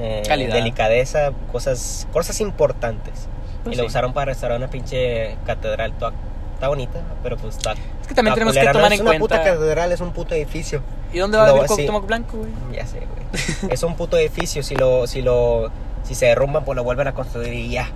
eh, 0.00 0.22
Calidad. 0.26 0.54
delicadeza, 0.54 1.32
cosas, 1.50 2.06
cosas 2.12 2.40
importantes. 2.40 3.28
Pues 3.64 3.76
y 3.76 3.80
lo 3.80 3.86
usaron 3.86 4.12
para 4.12 4.26
restaurar 4.26 4.58
una 4.58 4.68
pinche 4.70 5.36
catedral. 5.46 5.92
toda- 5.92 6.12
Está 6.54 6.68
bonita, 6.68 7.00
pero 7.22 7.36
pues 7.36 7.56
está. 7.56 7.74
Que 8.08 8.14
también 8.14 8.34
tenemos 8.34 8.54
que 8.54 8.60
culera. 8.60 8.72
No 8.72 8.78
tomar 8.78 8.92
es 8.92 9.00
en 9.00 9.06
una 9.06 9.18
puta 9.18 9.36
cuenta. 9.36 9.54
catedral, 9.54 9.92
es 9.92 10.00
un 10.00 10.12
puto 10.12 10.34
edificio. 10.34 10.82
¿Y 11.12 11.18
dónde 11.18 11.38
va 11.38 11.44
a 11.46 11.50
sí. 11.50 11.66
Cuauhtémoc 11.66 12.06
Blanco, 12.06 12.38
güey? 12.38 12.50
Ya 12.72 12.86
sé, 12.86 12.98
güey. 12.98 13.72
es 13.72 13.82
un 13.82 13.94
puto 13.96 14.16
edificio. 14.16 14.62
Si 14.62 14.74
lo, 14.74 15.06
si 15.06 15.22
lo, 15.22 15.70
si 16.04 16.14
se 16.14 16.26
derrumban, 16.26 16.64
pues 16.64 16.74
lo 16.76 16.84
vuelven 16.84 17.06
a 17.08 17.12
construir 17.14 17.52
y 17.52 17.68
ya. 17.70 17.88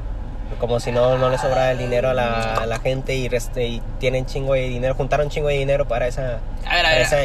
Como 0.61 0.79
si 0.81 0.93
no, 0.93 1.17
no 1.19 1.31
le 1.31 1.39
sobra 1.39 1.71
el 1.73 1.79
dinero 1.79 2.11
a 2.11 2.15
la, 2.15 2.55
a 2.55 2.67
la 2.67 2.79
gente 2.79 3.15
y, 3.15 3.29
reste- 3.29 3.67
y 3.67 3.83
tienen 3.99 4.27
chingo 4.27 4.53
de 4.53 4.61
dinero, 4.69 4.95
juntaron 4.95 5.31
chingo 5.31 5.49
de 5.49 5.55
dinero 5.55 5.89
para 5.89 6.07
esa, 6.07 6.41
A 6.67 6.75
ver, 6.77 6.81
a 6.81 6.83
para 6.83 6.89
ver. 6.91 7.01
esa, 7.03 7.17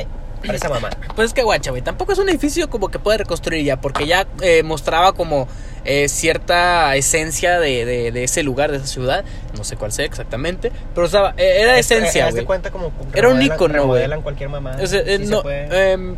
para 0.41 0.56
esa 0.56 0.70
mamá. 0.70 0.89
Pues 1.15 1.27
es 1.27 1.34
que 1.34 1.44
guacha, 1.44 1.72
güey. 1.72 1.82
Tampoco 1.82 2.13
es 2.13 2.20
un 2.20 2.29
edificio 2.29 2.70
como 2.70 2.88
que 2.88 3.00
puede 3.00 3.17
reconstruir 3.20 3.65
ya, 3.65 3.82
porque 3.82 4.08
ya 4.08 4.25
eh, 4.41 4.63
mostraba 4.63 5.12
como 5.12 5.48
eh, 5.88 6.10
cierta 6.10 6.96
esencia 6.98 7.60
de, 7.60 7.86
de, 7.86 8.12
de 8.12 8.23
ese 8.23 8.43
lugar, 8.43 8.71
de 8.71 8.78
esa 8.78 8.88
ciudad. 8.88 9.23
No 9.58 9.63
sé 9.63 9.78
cuál 9.78 9.91
sea 9.93 10.06
exactamente, 10.06 10.71
pero 10.93 11.08
estaba, 11.08 11.34
eh, 11.38 11.62
era 11.62 11.80
esencia, 11.80 12.30
güey. 12.30 12.45
cuenta 12.45 12.71
como 12.71 12.91
Era 13.13 13.30
un 13.30 13.41
ícono, 13.41 13.88
güey. 13.88 14.06
cualquier 14.21 14.50
mamá. 14.50 14.76
O 14.82 14.86
sea, 14.86 15.00
eh, 15.00 15.17
se 15.17 15.26
no, 15.26 15.43
em, 15.50 16.15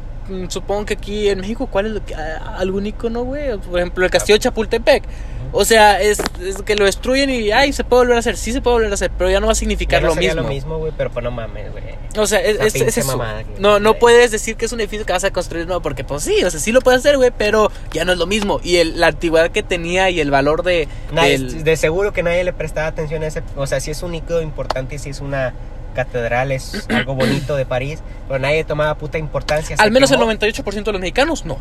supongo 0.50 0.86
que 0.86 0.96
aquí 0.96 1.30
en 1.30 1.40
México, 1.42 1.68
¿cuál 1.68 1.86
es 1.86 1.92
lo 1.94 2.04
que, 2.04 2.16
ah, 2.16 2.56
algún 2.58 2.88
icono, 2.88 3.24
güey? 3.24 3.58
Por 3.58 3.80
ejemplo, 3.80 4.04
el 4.04 4.12
castillo 4.12 4.36
de 4.36 4.40
Chapultepec. 4.40 5.04
O 5.52 5.66
sea, 5.66 6.00
es, 6.02 6.20
es 6.42 6.62
que 6.62 6.76
lo 6.76 6.86
destruyen 6.86 7.30
y 7.30 7.52
ay, 7.52 7.74
se 7.74 7.84
puede 7.84 8.02
volver 8.04 8.18
a 8.18 8.20
hacer. 8.20 8.38
Sí 8.38 8.52
se 8.54 8.62
puede 8.62 8.76
volver 8.76 8.92
a 8.92 8.94
hacer, 8.94 9.10
pero 9.18 9.30
ya 9.32 9.40
no 9.40 9.48
va 9.48 9.54
a 9.54 9.56
Ya 9.56 9.60
significar 9.60 10.02
no 10.02 10.10
lo 10.10 10.16
mismo. 10.16 10.42
lo 10.44 10.48
mismo, 10.48 10.78
güey, 10.78 10.92
pero 10.96 11.10
pues 11.12 11.24
no 11.24 11.32
mames, 11.32 11.72
güey. 11.72 11.84
O 12.18 12.28
sea, 12.28 12.40
es, 12.42 12.76
eso. 12.76 13.20
No, 13.60 13.80
no 13.80 13.94
puedes 13.96 14.32
decir 14.32 14.56
que 14.56 14.66
es 14.66 14.72
un 14.72 14.80
edificio 14.82 15.06
que 15.06 15.14
vas 15.14 15.24
a 15.24 15.32
construir 15.32 15.66
nuevo 15.66 15.82
porque 15.82 16.04
pues 16.04 16.24
sí, 16.24 16.44
o 16.44 16.52
sea, 16.52 16.60
sí 16.60 16.72
lo 16.72 16.82
puedes 16.82 17.00
hacer, 17.00 17.18
güey, 17.18 17.32
pero 17.36 17.72
ya 17.92 18.06
no 18.06 18.12
es 18.12 18.18
lo 18.18 18.28
mismo. 18.28 18.60
Y 18.64 18.78
el- 18.78 19.00
la 19.00 19.08
antigüedad 19.08 19.50
que 19.52 19.64
tenía 19.64 20.10
y 20.10 20.20
el 20.20 20.30
valor 20.32 20.64
de... 20.64 20.88
Nadie- 21.14 21.32
del- 21.40 21.64
De 21.64 21.78
seguro 21.78 22.14
que 22.14 22.22
nadie 22.24 22.44
le 22.44 22.54
prestaba 22.54 22.88
atención 22.88 23.24
a 23.24 23.28
ese. 23.28 23.42
O 23.56 23.66
sea, 23.68 23.80
si 23.80 23.92
es 23.92 24.04
un 24.04 24.14
ícono 24.16 24.42
importante 24.42 24.96
y 24.96 25.00
si 25.00 25.10
es 25.10 25.20
una 25.20 25.54
catedral, 25.96 26.52
es 26.52 26.86
algo 26.90 27.16
bonito 27.16 27.56
de 27.56 27.66
París, 27.66 28.00
pero 28.28 28.40
nadie 28.40 28.64
tomaba 28.64 28.96
puta 28.96 29.18
importancia. 29.18 29.76
al 29.80 29.92
menos 29.92 30.12
el 30.12 30.20
quemó. 30.20 30.32
98% 30.32 30.84
de 30.84 30.92
los 30.92 31.02
mexicanos, 31.02 31.46
no. 31.46 31.58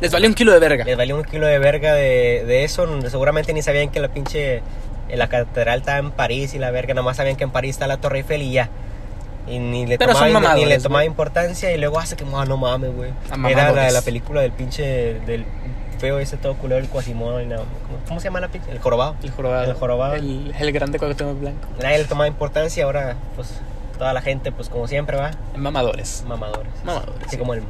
Les 0.00 0.12
valió 0.12 0.28
un 0.28 0.34
kilo 0.34 0.52
de 0.52 0.58
verga. 0.58 0.84
Les 0.84 0.96
valió 0.96 1.16
un 1.16 1.24
kilo 1.24 1.46
de 1.46 1.58
verga 1.58 1.94
de, 1.94 2.44
de 2.46 2.64
eso. 2.64 2.86
Seguramente 3.08 3.52
ni 3.52 3.62
sabían 3.62 3.90
que 3.90 4.00
la 4.00 4.08
pinche. 4.08 4.56
eh, 5.08 5.16
La 5.16 5.28
catedral 5.28 5.80
estaba 5.80 5.98
en 5.98 6.10
París 6.10 6.54
y 6.54 6.58
la 6.58 6.70
verga. 6.70 6.94
Nada 6.94 7.04
más 7.04 7.16
sabían 7.16 7.36
que 7.36 7.44
en 7.44 7.50
París 7.50 7.70
está 7.72 7.86
la 7.86 7.96
Torre 7.98 8.18
Eiffel 8.18 8.42
y 8.42 8.52
ya. 8.52 8.68
Y 9.48 9.58
ni 9.60 9.86
le 9.86 9.96
Pero 9.96 10.12
tomaba, 10.12 10.48
son 10.48 10.58
ni- 10.58 10.64
le 10.66 10.78
tomaba 10.80 11.04
importancia. 11.04 11.72
Y 11.72 11.78
luego 11.78 11.98
hace 11.98 12.16
que, 12.16 12.24
"Ah, 12.34 12.44
no 12.46 12.56
mames, 12.56 12.94
güey. 12.94 13.10
Era 13.48 13.72
la 13.72 13.90
la 13.90 14.02
película 14.02 14.40
del 14.42 14.52
pinche. 14.52 15.14
Del 15.20 15.44
feo 15.98 16.18
ese 16.18 16.36
todo 16.36 16.54
culero, 16.56 16.80
el 16.80 16.88
Quasimodo. 16.88 17.40
y 17.40 17.46
no- 17.46 17.56
¿cómo, 17.56 17.98
cómo 18.06 18.20
se 18.20 18.24
llama 18.24 18.40
la 18.40 18.48
pinche? 18.48 18.70
El 18.70 18.80
jorobado. 18.80 19.16
El 19.22 19.30
jorobado. 19.30 19.64
El 19.70 19.72
jorobado. 19.74 20.14
El, 20.16 20.52
el 20.58 20.72
grande 20.72 20.98
Cuauhtémoc 20.98 21.38
Blanco. 21.40 21.68
Nadie 21.80 21.98
le 21.98 22.04
tomaba 22.04 22.26
importancia. 22.28 22.84
Ahora, 22.84 23.16
pues, 23.34 23.54
toda 23.96 24.12
la 24.12 24.20
gente, 24.20 24.52
pues, 24.52 24.68
como 24.68 24.88
siempre, 24.88 25.16
va. 25.16 25.30
Mamadores. 25.56 26.22
Mamadores. 26.26 26.70
Mamadores, 26.84 27.14
Así 27.22 27.30
sí. 27.30 27.36
como 27.38 27.54
el 27.54 27.62
mo. 27.62 27.68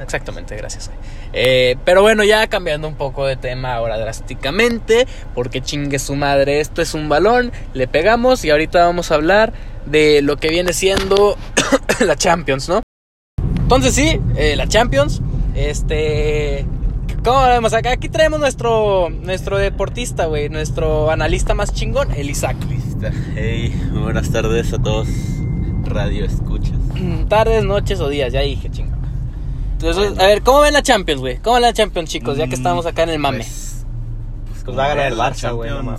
Exactamente, 0.00 0.56
gracias. 0.56 0.90
Eh, 1.32 1.76
pero 1.84 2.02
bueno, 2.02 2.24
ya 2.24 2.46
cambiando 2.46 2.88
un 2.88 2.96
poco 2.96 3.26
de 3.26 3.36
tema 3.36 3.74
ahora 3.74 3.98
drásticamente, 3.98 5.06
porque 5.34 5.60
chingue 5.60 5.98
su 5.98 6.14
madre, 6.16 6.60
esto 6.60 6.82
es 6.82 6.94
un 6.94 7.08
balón, 7.08 7.52
le 7.74 7.86
pegamos 7.86 8.44
y 8.44 8.50
ahorita 8.50 8.84
vamos 8.84 9.10
a 9.10 9.14
hablar 9.14 9.52
de 9.86 10.22
lo 10.22 10.36
que 10.36 10.48
viene 10.48 10.72
siendo 10.72 11.36
la 12.00 12.16
Champions, 12.16 12.68
¿no? 12.68 12.82
Entonces 13.60 13.94
sí, 13.94 14.20
eh, 14.36 14.56
la 14.56 14.68
Champions, 14.68 15.22
este... 15.54 16.66
¿Cómo 17.24 17.42
vemos 17.46 17.72
acá? 17.72 17.92
Aquí 17.92 18.10
traemos 18.10 18.38
nuestro, 18.38 19.08
nuestro 19.08 19.56
deportista, 19.56 20.26
güey, 20.26 20.50
nuestro 20.50 21.10
analista 21.10 21.54
más 21.54 21.72
chingón, 21.72 22.12
el 22.12 22.28
Isaac. 22.28 22.56
Hey, 23.34 23.74
buenas 23.94 24.30
tardes 24.30 24.74
a 24.74 24.78
todos. 24.78 25.08
Radio 25.84 26.26
escuchas. 26.26 26.76
Tardes, 27.28 27.64
noches 27.64 28.00
o 28.00 28.10
días, 28.10 28.30
ya 28.30 28.40
dije, 28.40 28.70
chingón. 28.70 28.83
Entonces, 29.78 30.18
a 30.18 30.26
ver, 30.26 30.42
¿cómo 30.42 30.60
ven 30.60 30.72
la 30.72 30.82
Champions, 30.82 31.20
güey? 31.20 31.38
¿Cómo 31.38 31.54
ven 31.54 31.62
la 31.62 31.72
Champions, 31.72 32.08
chicos? 32.08 32.36
Ya 32.38 32.46
que 32.46 32.54
estamos 32.54 32.86
acá 32.86 33.02
en 33.02 33.10
el 33.10 33.18
mame. 33.18 33.38
Pues, 33.38 33.84
Pues 34.64 34.78
va 34.78 34.84
a 34.86 34.88
ganar 34.88 35.12
el 35.12 35.18
Barça, 35.18 35.54
güey, 35.54 35.70
no 35.70 35.96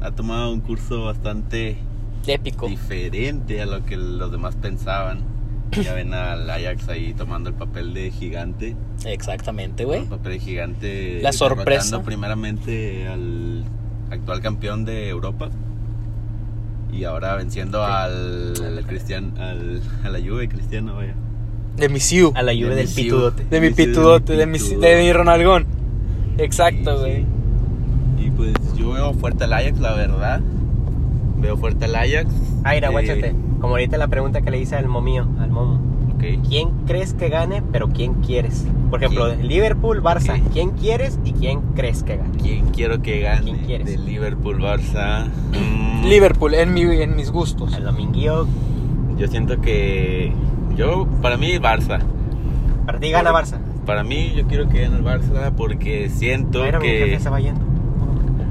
Ha 0.00 0.10
tomado 0.12 0.52
un 0.52 0.60
curso 0.60 1.04
bastante 1.04 1.76
Épico. 2.26 2.66
diferente 2.66 3.60
a 3.60 3.66
lo 3.66 3.84
que 3.84 3.96
los 3.96 4.30
demás 4.30 4.56
pensaban. 4.56 5.22
Ya 5.82 5.92
ven 5.92 6.14
al 6.14 6.48
Ajax 6.48 6.88
ahí 6.88 7.14
tomando 7.14 7.50
el 7.50 7.56
papel 7.56 7.94
de 7.94 8.10
gigante. 8.10 8.76
Exactamente, 9.04 9.84
güey. 9.84 10.02
El 10.02 10.08
papel 10.08 10.32
de 10.32 10.38
gigante. 10.38 11.20
La 11.20 11.32
sorpresa. 11.32 12.00
primeramente 12.02 13.08
al 13.08 13.64
actual 14.10 14.40
campeón 14.40 14.84
de 14.84 15.08
Europa. 15.08 15.50
Y 16.92 17.04
ahora 17.04 17.34
venciendo 17.34 17.84
al, 17.84 18.54
al 18.62 18.86
Cristian, 18.86 19.36
al, 19.38 19.82
a 20.04 20.08
la 20.10 20.20
Juve 20.20 20.48
Cristiano, 20.48 20.94
vaya. 20.94 21.14
De 21.76 21.88
mi 21.88 22.00
Siu. 22.00 22.32
A 22.34 22.42
la 22.42 22.52
De 22.52 22.58
lluvia 22.58 22.76
del 22.76 22.86
mi 22.86 22.92
Siu. 22.92 23.04
pitudote. 23.04 23.44
De 23.50 23.60
mi 23.60 23.70
pitudote, 23.70 24.32
de 24.36 24.46
mi, 24.46 24.58
de 24.58 24.96
mi 25.02 25.12
Ronalgón. 25.12 25.66
Exacto, 26.38 26.98
güey. 27.00 27.22
sí. 28.18 28.26
Y 28.26 28.30
pues 28.30 28.52
yo 28.76 28.92
veo 28.92 29.12
fuerte 29.14 29.44
al 29.44 29.52
Ajax, 29.52 29.78
la 29.80 29.92
verdad. 29.94 30.40
Veo 31.38 31.56
fuerte 31.56 31.84
al 31.86 31.94
Ajax. 31.96 32.26
Mira, 32.64 32.88
Eh, 32.88 32.90
guáchate. 32.90 33.34
Como 33.60 33.74
ahorita 33.74 33.98
la 33.98 34.08
pregunta 34.08 34.40
que 34.42 34.50
le 34.50 34.60
hice 34.60 34.76
al 34.76 34.88
momío, 34.88 35.26
al 35.40 35.50
momo. 35.50 35.80
Ok. 36.14 36.24
¿Quién 36.48 36.70
crees 36.86 37.12
que 37.14 37.28
gane, 37.28 37.62
pero 37.72 37.88
quién 37.88 38.14
quieres? 38.14 38.64
Por 38.90 39.02
ejemplo, 39.02 39.26
¿Quién? 39.34 39.48
Liverpool, 39.48 40.02
Barça. 40.02 40.40
¿Quién 40.52 40.70
quieres 40.70 41.18
y 41.24 41.32
quién 41.32 41.60
crees 41.74 42.02
que 42.02 42.16
gane? 42.18 42.30
¿Quién 42.40 42.66
quiero 42.66 43.02
que 43.02 43.20
gane? 43.20 43.42
¿Quién 43.42 43.58
quieres? 43.66 43.86
De 43.88 43.98
Liverpool, 43.98 44.58
Barça. 44.60 45.26
Mm, 45.52 46.04
Liverpool, 46.06 46.54
en, 46.54 46.72
mi, 46.72 46.82
en 46.82 47.16
mis 47.16 47.30
gustos. 47.30 47.74
El 47.76 47.84
dominguillo. 47.84 48.46
Yo 49.18 49.26
siento 49.28 49.60
que. 49.60 50.32
Yo, 50.76 51.06
para 51.22 51.36
mí, 51.36 51.58
Barça. 51.58 52.00
Para 52.86 52.98
ti 52.98 53.10
gana 53.10 53.32
Barça. 53.32 53.58
Para 53.86 54.02
mí, 54.02 54.32
yo 54.34 54.46
quiero 54.46 54.68
que 54.68 54.80
gane 54.80 54.96
el 54.96 55.04
Barça 55.04 55.52
porque 55.56 56.08
siento 56.08 56.62
Mira, 56.64 56.80
mi 56.80 56.88
jefe 56.88 57.10
que. 57.10 57.20
se 57.20 57.30
va 57.30 57.40
yendo. 57.40 57.60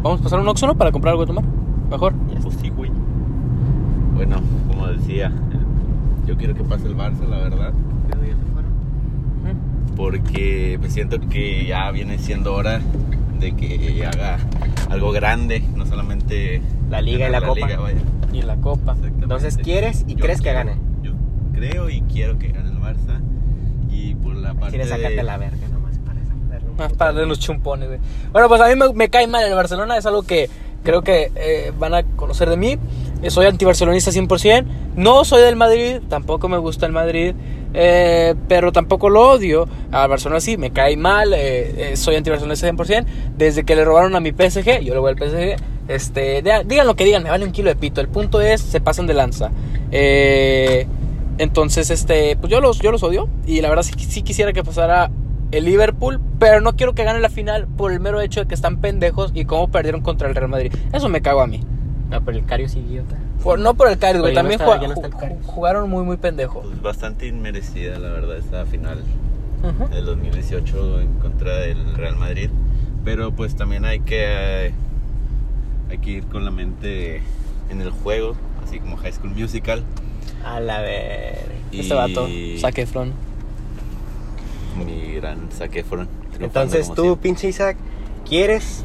Vamos 0.01 0.19
a 0.19 0.23
pasar 0.23 0.39
un 0.39 0.47
Oxxo, 0.47 0.67
¿no? 0.67 0.75
Para 0.75 0.91
comprar 0.91 1.11
algo 1.11 1.23
de 1.23 1.27
tomar. 1.27 1.43
Mejor. 1.89 2.13
Pues 2.41 2.55
sí, 2.61 2.69
güey. 2.69 2.91
Bueno, 4.13 4.37
como 4.67 4.87
decía, 4.87 5.31
yo 6.25 6.37
quiero 6.37 6.53
que 6.53 6.63
pase 6.63 6.87
el 6.87 6.95
Barça, 6.95 7.27
la 7.27 7.37
verdad. 7.37 7.73
Porque 9.95 10.79
me 10.81 10.89
siento 10.89 11.19
que 11.19 11.65
ya 11.67 11.91
viene 11.91 12.17
siendo 12.17 12.55
hora 12.55 12.81
de 13.39 13.55
que 13.55 14.05
haga 14.05 14.39
algo 14.89 15.11
grande, 15.11 15.63
no 15.75 15.85
solamente 15.85 16.61
La 16.89 17.01
Liga 17.01 17.27
y 17.27 17.31
la 17.31 17.39
ganar 17.39 17.49
Copa. 17.49 17.67
Liga, 17.67 17.79
vaya. 17.79 18.01
Y 18.31 18.41
la 18.41 18.55
copa. 18.55 18.95
Entonces, 19.21 19.57
¿quieres 19.57 20.03
y 20.07 20.15
Yo 20.15 20.23
crees 20.23 20.41
que 20.41 20.51
gane? 20.51 20.92
Creo 21.53 21.89
y 21.89 22.01
quiero 22.01 22.37
que 22.37 22.49
gane 22.49 22.69
el 22.69 22.77
Barça. 22.79 23.19
Y 23.91 24.15
por 24.15 24.35
la 24.35 24.53
parte 24.53 24.69
Quieres 24.71 24.89
sacarte 24.89 25.15
de... 25.17 25.23
la 25.23 25.37
verga 25.37 25.67
nomás 25.71 25.97
para 25.99 26.19
darle 26.49 26.69
Más 26.77 26.93
para 26.93 27.11
darle 27.13 27.27
los 27.27 27.39
chumpones, 27.39 27.87
güey. 27.87 27.99
Bueno, 28.31 28.47
pues 28.47 28.59
a 28.61 28.67
mí 28.67 28.75
me, 28.75 28.91
me 28.93 29.09
cae 29.09 29.27
mal 29.27 29.43
el 29.45 29.53
Barcelona. 29.55 29.97
Es 29.97 30.05
algo 30.05 30.23
que 30.23 30.49
creo 30.83 31.01
que 31.01 31.31
eh, 31.35 31.71
van 31.77 31.93
a 31.93 32.03
conocer 32.03 32.49
de 32.49 32.57
mí. 32.57 32.77
Eh, 33.21 33.29
Soy 33.29 33.45
antibarcelonista 33.45 34.11
100%. 34.11 34.65
No 34.95 35.23
soy 35.25 35.41
del 35.43 35.55
Madrid. 35.55 35.99
Tampoco 36.09 36.49
me 36.49 36.57
gusta 36.57 36.85
el 36.85 36.91
Madrid. 36.91 37.33
eh, 37.75 38.35
pero 38.47 38.71
tampoco 38.71 39.09
lo 39.09 39.29
odio. 39.31 39.67
Al 39.91 40.09
Barcelona 40.09 40.41
sí, 40.41 40.57
me 40.57 40.71
cae 40.71 40.97
mal. 40.97 41.33
eh, 41.33 41.91
eh, 41.93 41.95
soy 41.97 42.15
antibarcelonista 42.15 42.67
100%. 42.67 43.05
Desde 43.37 43.63
que 43.63 43.75
le 43.75 43.85
robaron 43.85 44.15
a 44.15 44.19
mi 44.19 44.31
PSG, 44.31 44.81
yo 44.81 44.93
le 44.93 44.99
voy 44.99 45.11
al 45.11 45.17
PSG. 45.17 45.55
Este, 45.87 46.41
de- 46.41 46.63
digan 46.65 46.87
lo 46.87 46.95
que 46.95 47.03
digan, 47.05 47.23
me 47.23 47.29
vale 47.29 47.45
un 47.45 47.51
kilo 47.51 47.69
de 47.69 47.75
pito. 47.75 48.01
El 48.01 48.07
punto 48.09 48.41
es, 48.41 48.59
se 48.61 48.81
pasan 48.81 49.05
de 49.07 49.13
lanza. 49.13 49.51
Eh, 49.91 50.87
entonces, 51.37 51.89
este, 51.89 52.35
pues 52.37 52.51
yo 52.51 52.61
los, 52.61 52.79
yo 52.79 52.91
los 52.91 53.03
odio. 53.03 53.27
Y 53.45 53.61
la 53.61 53.69
verdad 53.69 53.83
sí, 53.83 53.93
sí 53.97 54.21
quisiera 54.21 54.53
que 54.53 54.63
pasara 54.63 55.09
el 55.51 55.65
Liverpool, 55.65 56.19
pero 56.39 56.61
no 56.61 56.75
quiero 56.75 56.93
que 56.93 57.03
gane 57.03 57.19
la 57.19 57.29
final 57.29 57.67
por 57.67 57.91
el 57.91 57.99
mero 57.99 58.21
hecho 58.21 58.41
de 58.41 58.47
que 58.47 58.55
están 58.55 58.77
pendejos 58.77 59.31
y 59.35 59.45
cómo 59.45 59.67
perdieron 59.69 60.01
contra 60.01 60.27
el 60.27 60.35
Real 60.35 60.49
Madrid. 60.49 60.73
Eso 60.91 61.09
me 61.09 61.21
cago 61.21 61.41
a 61.41 61.47
mí. 61.47 61.61
No, 62.09 62.23
pero 62.23 62.37
el 62.37 62.45
Cario 62.45 62.65
es 62.67 62.75
idiota. 62.75 63.15
Por- 63.43 63.59
no 63.59 63.73
por 63.73 63.89
el 63.89 63.97
Carius, 63.97 64.21
güey, 64.21 64.33
también 64.33 64.59
no 64.59 64.93
está 64.93 65.09
jugaron 65.45 65.89
muy, 65.89 66.03
muy 66.05 66.15
pendejo. 66.17 66.61
Pues 66.61 66.81
bastante 66.81 67.27
inmerecida, 67.27 67.99
la 67.99 68.09
verdad, 68.09 68.37
esta 68.37 68.65
final 68.65 69.03
Ujú. 69.63 69.93
del 69.93 70.05
2018 70.05 71.01
en 71.01 71.13
contra 71.19 71.57
del 71.57 71.93
Real 71.95 72.15
Madrid. 72.15 72.49
Pero 73.03 73.31
pues 73.33 73.55
también 73.55 73.83
hay 73.83 73.99
que, 73.99 74.67
eh, 74.67 74.73
hay 75.89 75.97
que 75.97 76.09
ir 76.11 76.25
con 76.27 76.45
la 76.45 76.51
mente 76.51 77.21
en 77.69 77.81
el 77.81 77.89
juego, 77.89 78.35
así 78.65 78.79
como 78.79 78.95
High 78.97 79.11
School 79.13 79.31
Musical. 79.35 79.83
A 80.43 80.59
la 80.59 80.81
verga. 80.81 81.39
Este 81.71 81.93
vato, 81.93 82.27
Zac 82.59 82.77
Efron. 82.77 83.13
Mi 84.77 85.13
gran 85.15 85.49
Zac 85.51 85.75
Efron, 85.75 86.07
triunfando 86.33 86.45
Entonces 86.75 86.93
tú, 86.95 87.03
siempre. 87.03 87.21
pinche 87.23 87.47
Isaac, 87.47 87.77
quieres 88.27 88.83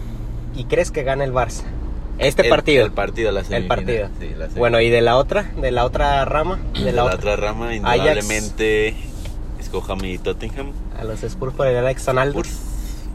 y 0.55 0.65
crees 0.65 0.91
que 0.91 1.03
gane 1.03 1.25
el 1.25 1.33
Barça. 1.33 1.63
Este 2.19 2.43
El- 2.43 2.49
partido. 2.49 2.85
El 2.85 2.93
partido, 2.93 3.31
la 3.33 3.41
El 3.49 3.67
partido. 3.67 4.09
sí, 4.19 4.27
la 4.31 4.33
semifinal. 4.47 4.59
Bueno, 4.59 4.81
y 4.81 4.91
de 4.91 5.01
la 5.03 5.17
otra, 5.17 5.51
de 5.61 5.71
la 5.71 5.85
otra 5.85 6.25
rama, 6.25 6.59
de, 6.75 6.85
de 6.85 6.93
la, 6.93 6.93
la, 6.93 7.05
otra, 7.05 7.17
otra 7.19 7.37
rama, 7.37 7.67
Ajax. 7.67 7.77
indudablemente 7.77 8.95
escoja 9.61 9.95
mi 9.97 10.19
Tottenham. 10.19 10.73
a 10.99 11.05
los 11.05 11.23
Spurs 11.23 11.55
por 11.55 11.67
el 11.67 11.77
Alex 11.77 12.03
Sonaldo. 12.03 12.43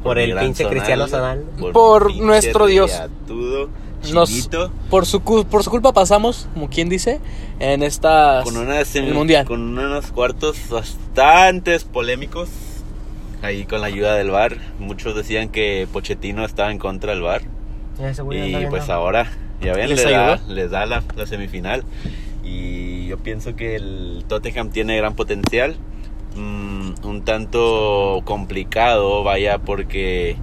Por, 0.03 0.19
el 0.19 0.36
pinche 0.38 0.65
Cristiano 0.67 1.08
Sonaldo. 1.08 1.71
Por 1.71 2.13
nuestro 2.17 2.65
Dios. 2.65 2.91
riatudo, 2.91 3.69
Nos- 4.11 4.49
por, 4.89 5.05
su, 5.05 5.21
por 5.21 5.63
su 5.63 5.69
culpa 5.69 5.93
pasamos, 5.93 6.47
como 6.53 6.69
quien 6.69 6.89
dice, 6.89 7.19
en 7.59 7.83
estas... 7.83 8.43
con, 8.43 8.57
una 8.57 8.81
semi- 8.81 9.07
el 9.07 9.13
Mundial. 9.13 9.45
con 9.45 9.61
unos 9.77 10.07
cuartos 10.11 10.57
bastantes 10.69 11.83
polémicos. 11.83 12.49
Ahí 13.41 13.65
con 13.65 13.81
la 13.81 13.87
ayuda 13.87 14.15
del 14.15 14.29
VAR. 14.31 14.57
Muchos 14.79 15.15
decían 15.15 15.49
que 15.49 15.87
Pochettino 15.91 16.45
estaba 16.45 16.71
en 16.71 16.77
contra 16.79 17.11
del 17.13 17.21
güey 18.23 18.41
anda 18.55 18.61
Y 18.61 18.65
pues 18.67 18.87
¿no? 18.87 18.93
ahora, 18.93 19.31
ya 19.61 19.73
ven, 19.73 19.89
¿Les 19.89 20.03
les 20.03 20.11
da, 20.11 20.39
les 20.47 20.71
da 20.71 20.85
la, 20.85 21.03
la 21.15 21.25
semifinal. 21.25 21.83
Y 22.43 23.07
yo 23.07 23.17
pienso 23.19 23.55
que 23.55 23.75
el 23.75 24.23
Tottenham 24.27 24.69
tiene 24.69 24.97
gran 24.97 25.15
potencial. 25.15 25.75
Mm, 26.35 26.93
un 27.05 27.21
tanto 27.25 28.21
complicado, 28.25 29.23
vaya, 29.23 29.59
porque, 29.59 30.35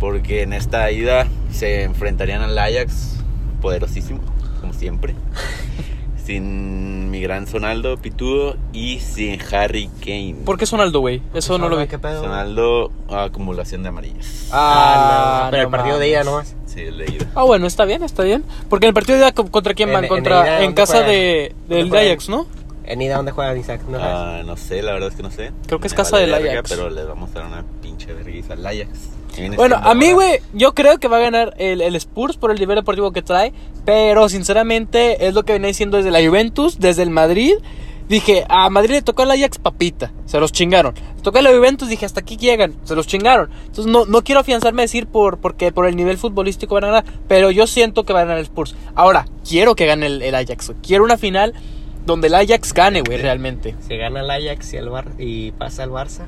porque 0.00 0.42
en 0.42 0.52
esta 0.52 0.90
ida 0.90 1.26
se 1.52 1.82
enfrentarían 1.84 2.42
al 2.42 2.56
Ajax, 2.58 3.16
poderosísimo, 3.60 4.20
como 4.60 4.72
siempre. 4.72 5.14
sin 6.24 7.10
mi 7.10 7.22
gran 7.22 7.46
Sonaldo 7.46 7.96
Pitudo 7.96 8.56
y 8.74 9.00
sin 9.00 9.40
Harry 9.50 9.88
Kane. 10.00 10.36
¿Por 10.44 10.58
qué 10.58 10.66
Sonaldo, 10.66 11.00
güey? 11.00 11.22
Eso 11.32 11.56
no 11.56 11.70
lo 11.70 11.78
vi. 11.78 11.86
¿Qué 11.86 11.98
pedo? 11.98 12.22
Sonaldo, 12.22 12.92
acumulación 13.10 13.82
de 13.82 13.88
amarillas. 13.88 14.48
Ah, 14.52 15.44
no, 15.44 15.50
pero 15.50 15.62
el 15.62 15.68
partido 15.70 15.98
de 15.98 16.10
ida 16.10 16.24
nomás. 16.24 16.54
Sí, 16.66 16.80
el 16.82 16.98
de 16.98 17.04
ida. 17.06 17.26
Ah, 17.34 17.44
bueno, 17.44 17.66
está 17.66 17.86
bien, 17.86 18.02
está 18.02 18.24
bien. 18.24 18.44
Porque 18.68 18.84
en 18.84 18.88
el 18.88 18.94
partido 18.94 19.16
de 19.16 19.24
ida, 19.24 19.32
¿co- 19.32 19.50
¿contra 19.50 19.72
quién 19.72 19.90
van? 19.90 20.04
en 20.04 20.08
Contra, 20.10 20.42
ida, 20.42 20.56
en, 20.58 20.62
¿dónde 20.64 20.74
casa 20.82 21.00
de, 21.00 21.54
¿Dónde 21.66 21.98
del? 21.98 22.08
Ajax, 22.10 22.28
¿no? 22.28 22.46
En 22.84 23.00
ida, 23.00 23.16
¿dónde 23.16 23.32
juegan 23.32 23.56
Isaac? 23.58 23.80
¿No 23.88 23.98
sabes? 23.98 24.14
Ah, 24.14 24.42
no 24.44 24.56
sé, 24.58 24.82
la 24.82 24.92
verdad 24.92 25.08
es 25.08 25.14
que 25.14 25.22
no 25.22 25.30
sé. 25.30 25.52
Creo 25.66 25.80
que 25.80 25.86
es 25.86 25.94
casa 25.94 26.18
vale 26.18 26.26
del 26.30 26.34
Ajax. 26.50 26.68
Pero 26.68 26.90
les 26.90 27.06
vamos 27.08 27.30
a 27.30 27.38
dar 27.38 27.46
una 27.46 27.64
pinche 27.80 28.12
vergüenza 28.12 28.52
al 28.52 28.66
Ajax. 28.66 28.88
Viene 29.38 29.56
Bueno, 29.56 29.76
siendo 29.76 29.90
a 29.90 29.94
mí, 29.94 30.12
güey, 30.12 30.40
yo 30.52 30.74
creo 30.74 30.98
que 30.98 31.08
va 31.08 31.18
a 31.18 31.20
ganar 31.20 31.54
el, 31.58 31.80
el 31.80 31.94
Spurs 31.96 32.36
por 32.36 32.50
el 32.50 32.58
nivel 32.58 32.76
deportivo 32.76 33.12
que 33.12 33.22
trae. 33.22 33.52
Pero, 33.84 34.28
sinceramente, 34.28 35.26
es 35.26 35.34
lo 35.34 35.44
que 35.44 35.52
venía 35.54 35.68
diciendo 35.68 35.96
desde 35.96 36.10
la 36.10 36.26
Juventus, 36.26 36.78
desde 36.78 37.02
el 37.02 37.10
Madrid. 37.10 37.54
Dije, 38.08 38.46
a 38.48 38.70
Madrid 38.70 38.92
le 38.92 39.02
tocó 39.02 39.22
al 39.22 39.30
Ajax 39.32 39.58
papita, 39.58 40.12
se 40.24 40.40
los 40.40 40.50
chingaron. 40.50 40.94
Le 40.94 41.22
tocó 41.22 41.42
la 41.42 41.50
Juventus, 41.50 41.90
dije, 41.90 42.06
hasta 42.06 42.20
aquí 42.20 42.38
llegan, 42.38 42.74
se 42.84 42.94
los 42.94 43.06
chingaron. 43.06 43.50
Entonces, 43.66 43.86
no, 43.86 44.06
no 44.06 44.24
quiero 44.24 44.40
afianzarme 44.40 44.80
a 44.80 44.84
decir 44.84 45.06
por, 45.06 45.38
porque 45.38 45.72
por 45.72 45.86
el 45.86 45.94
nivel 45.94 46.16
futbolístico 46.16 46.74
van 46.74 46.84
a 46.84 46.86
ganar, 46.86 47.04
pero 47.28 47.50
yo 47.50 47.66
siento 47.66 48.04
que 48.04 48.14
va 48.14 48.20
a 48.20 48.22
ganar 48.22 48.38
el 48.38 48.44
Spurs. 48.44 48.74
Ahora, 48.94 49.26
quiero 49.46 49.76
que 49.76 49.84
gane 49.84 50.06
el, 50.06 50.22
el 50.22 50.34
Ajax. 50.34 50.72
Quiero 50.82 51.04
una 51.04 51.18
final 51.18 51.52
donde 52.06 52.28
el 52.28 52.34
Ajax 52.34 52.72
gane, 52.72 53.02
güey, 53.02 53.18
realmente. 53.18 53.76
Si 53.86 53.94
gana 53.98 54.20
el 54.20 54.30
Ajax 54.30 54.72
y, 54.72 54.76
el 54.78 54.88
Bar 54.88 55.08
y 55.18 55.50
pasa 55.52 55.84
el 55.84 55.90
Barça, 55.90 56.24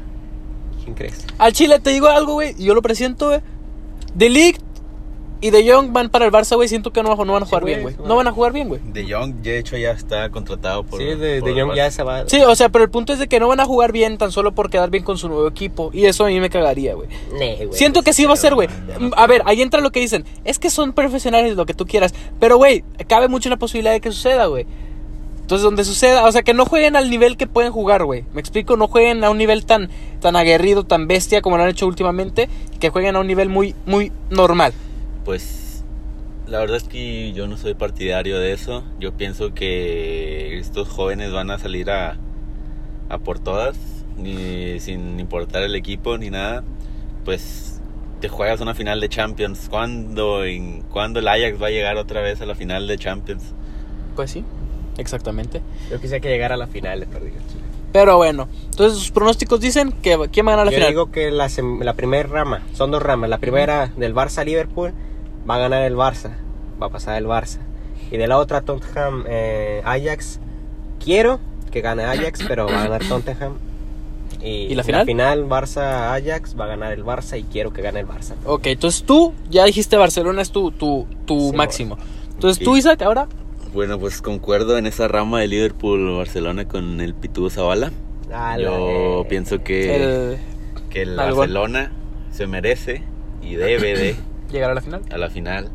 ¿quién 0.82 0.94
crees? 0.94 1.24
Al 1.38 1.52
Chile 1.52 1.78
te 1.80 1.90
digo 1.90 2.08
algo, 2.08 2.34
güey, 2.34 2.54
yo 2.58 2.74
lo 2.74 2.82
presiento, 2.82 3.28
güey. 3.28 3.40
De 4.14 4.28
Ligt 4.28 4.60
y 5.42 5.50
De 5.50 5.70
Jong 5.72 5.92
van 5.92 6.10
para 6.10 6.26
el 6.26 6.32
Barça, 6.32 6.54
güey. 6.56 6.68
Siento 6.68 6.92
que 6.92 7.02
no, 7.02 7.16
no 7.16 7.32
van 7.32 7.42
a 7.42 7.46
Sí, 7.46 7.50
jugar 7.50 7.64
bien, 7.64 7.82
güey. 7.82 7.96
No 8.04 8.16
van 8.16 8.26
a 8.28 8.32
jugar 8.32 8.52
bien, 8.52 8.68
güey. 8.68 8.80
De 8.84 9.10
Jong, 9.10 9.36
de 9.36 9.58
hecho, 9.58 9.76
ya 9.78 9.92
está 9.92 10.28
contratado 10.28 10.84
por. 10.84 11.00
sí, 11.00 11.06
de, 11.06 11.40
por 11.40 11.48
de 11.54 11.60
Jong 11.60 11.70
el 11.70 11.76
ya 11.76 11.90
se 11.90 12.02
va. 12.02 12.28
Sí, 12.28 12.42
o 12.42 12.54
sea, 12.54 12.68
pero 12.68 12.84
el 12.84 12.90
punto 12.90 13.14
es 13.14 13.18
de 13.18 13.26
que 13.26 13.40
no 13.40 13.48
van 13.48 13.60
a 13.60 13.64
jugar 13.64 13.90
bien 13.90 14.18
tan 14.18 14.32
solo 14.32 14.52
por 14.52 14.68
quedar 14.68 14.90
bien 14.90 15.02
con 15.02 15.16
su 15.16 15.28
nuevo 15.28 15.48
equipo. 15.48 15.90
Y 15.94 16.04
eso 16.04 16.24
a 16.24 16.28
mí 16.28 16.38
me 16.40 16.50
cagaría, 16.50 16.94
güey. 16.94 17.08
Nee, 17.38 17.56
güey, 17.66 17.72
Siento 17.72 18.00
pues, 18.00 18.04
que 18.06 18.12
sí 18.12 18.26
va 18.26 18.34
a 18.34 18.36
ser, 18.36 18.54
güey. 18.54 18.68
no, 18.98 19.08
no. 19.08 19.16
A 19.16 19.26
ver, 19.26 19.42
ahí 19.46 19.62
entra 19.62 19.80
lo 19.80 19.90
que 19.92 20.00
dicen. 20.00 20.26
Es 20.44 20.58
que 20.58 20.68
son 20.68 20.92
profesionales, 20.92 21.56
lo 21.56 21.64
que 21.64 21.72
tú 21.72 21.86
quieras. 21.86 22.12
Pero, 22.38 22.58
güey, 22.58 22.84
cabe 23.08 23.28
mucho 23.28 23.48
la 23.48 23.56
posibilidad 23.56 23.92
de 23.92 24.00
que 24.02 24.12
suceda, 24.12 24.44
güey. 24.46 24.66
Entonces, 25.50 25.64
donde 25.64 25.82
suceda, 25.82 26.24
o 26.26 26.30
sea, 26.30 26.42
que 26.42 26.54
no 26.54 26.64
jueguen 26.64 26.94
al 26.94 27.10
nivel 27.10 27.36
que 27.36 27.48
pueden 27.48 27.72
jugar, 27.72 28.04
güey. 28.04 28.24
Me 28.32 28.40
explico, 28.40 28.76
no 28.76 28.86
jueguen 28.86 29.24
a 29.24 29.30
un 29.30 29.38
nivel 29.38 29.66
tan, 29.66 29.90
tan 30.20 30.36
aguerrido, 30.36 30.84
tan 30.84 31.08
bestia 31.08 31.42
como 31.42 31.56
lo 31.56 31.64
han 31.64 31.70
hecho 31.70 31.88
últimamente. 31.88 32.48
Que 32.78 32.90
jueguen 32.90 33.16
a 33.16 33.18
un 33.18 33.26
nivel 33.26 33.48
muy, 33.48 33.74
muy 33.84 34.12
normal. 34.30 34.72
Pues 35.24 35.82
la 36.46 36.60
verdad 36.60 36.76
es 36.76 36.84
que 36.84 37.32
yo 37.32 37.48
no 37.48 37.56
soy 37.56 37.74
partidario 37.74 38.38
de 38.38 38.52
eso. 38.52 38.84
Yo 39.00 39.16
pienso 39.16 39.52
que 39.52 40.56
estos 40.56 40.88
jóvenes 40.88 41.32
van 41.32 41.50
a 41.50 41.58
salir 41.58 41.90
a, 41.90 42.16
a 43.08 43.18
por 43.18 43.40
todas, 43.40 43.76
ni 44.16 44.78
sin 44.78 45.18
importar 45.18 45.64
el 45.64 45.74
equipo 45.74 46.16
ni 46.16 46.30
nada. 46.30 46.62
Pues 47.24 47.80
te 48.20 48.28
juegas 48.28 48.60
una 48.60 48.76
final 48.76 49.00
de 49.00 49.08
Champions. 49.08 49.66
¿Cuándo, 49.68 50.44
en, 50.44 50.82
¿Cuándo 50.82 51.18
el 51.18 51.26
Ajax 51.26 51.60
va 51.60 51.66
a 51.66 51.70
llegar 51.70 51.96
otra 51.96 52.20
vez 52.20 52.40
a 52.40 52.46
la 52.46 52.54
final 52.54 52.86
de 52.86 52.96
Champions? 52.98 53.42
Pues 54.14 54.30
sí, 54.30 54.44
exactamente. 55.00 55.60
Yo 55.90 56.00
quisiera 56.00 56.20
que 56.20 56.28
llegara 56.28 56.54
a 56.54 56.58
la 56.58 56.66
final, 56.66 57.06
perdí. 57.06 57.30
Pero 57.92 58.16
bueno, 58.18 58.46
entonces 58.70 58.98
sus 58.98 59.10
pronósticos 59.10 59.58
dicen 59.60 59.90
que 59.90 60.16
quién 60.30 60.46
va 60.46 60.52
a 60.52 60.56
ganar 60.56 60.66
la 60.66 60.72
Yo 60.72 60.76
final. 60.76 60.90
digo 60.90 61.10
que 61.10 61.30
la, 61.32 61.50
la 61.80 61.94
primera 61.94 62.28
rama, 62.28 62.62
son 62.72 62.90
dos 62.92 63.02
ramas. 63.02 63.28
La 63.28 63.38
primera 63.38 63.88
del 63.96 64.14
Barça 64.14 64.44
Liverpool 64.44 64.92
va 65.48 65.56
a 65.56 65.58
ganar 65.58 65.82
el 65.82 65.96
Barça, 65.96 66.30
va 66.80 66.86
a 66.86 66.90
pasar 66.90 67.16
el 67.18 67.26
Barça. 67.26 67.58
Y 68.12 68.16
de 68.16 68.28
la 68.28 68.38
otra 68.38 68.60
Tottenham 68.60 69.24
eh, 69.28 69.82
Ajax, 69.84 70.38
quiero 71.04 71.40
que 71.72 71.80
gane 71.80 72.04
Ajax, 72.04 72.40
pero 72.48 72.66
va 72.66 72.78
a 72.80 72.82
ganar 72.84 73.02
Tottenham. 73.08 73.54
Y, 74.40 74.68
¿Y 74.72 74.74
la 74.74 74.84
final? 74.84 75.46
Barça 75.48 76.14
Ajax 76.14 76.58
va 76.58 76.64
a 76.64 76.68
ganar 76.68 76.92
el 76.92 77.04
Barça 77.04 77.38
y 77.38 77.42
quiero 77.42 77.72
que 77.72 77.82
gane 77.82 78.00
el 78.00 78.06
Barça. 78.06 78.34
Ok, 78.46 78.66
entonces 78.68 79.02
tú 79.02 79.34
ya 79.50 79.64
dijiste 79.64 79.96
Barcelona 79.96 80.42
es 80.42 80.50
tu, 80.52 80.70
tu, 80.70 81.06
tu 81.26 81.50
Sí, 81.50 81.56
máximo. 81.56 81.98
Entonces 82.34 82.64
tú, 82.64 82.76
Isaac, 82.76 83.02
ahora. 83.02 83.26
Bueno, 83.72 83.98
pues 84.00 84.20
concuerdo 84.20 84.78
en 84.78 84.86
esa 84.86 85.06
rama 85.06 85.40
de 85.40 85.48
Liverpool-Barcelona 85.48 86.66
con 86.66 87.00
el 87.00 87.14
Pitudo 87.14 87.50
Zavala. 87.50 87.92
A 88.32 88.56
la 88.56 88.62
Yo 88.64 89.26
pienso 89.28 89.62
que, 89.62 89.96
el 89.96 90.38
que 90.90 91.02
el. 91.02 91.16
Barcelona 91.16 91.92
se 92.32 92.46
merece 92.46 93.02
y 93.42 93.54
debe 93.54 93.96
de 93.96 94.16
llegar 94.52 94.70
a 94.72 94.74
la 94.74 94.80
final. 94.80 95.02
a 95.10 95.18
la 95.18 95.30
final. 95.30 95.70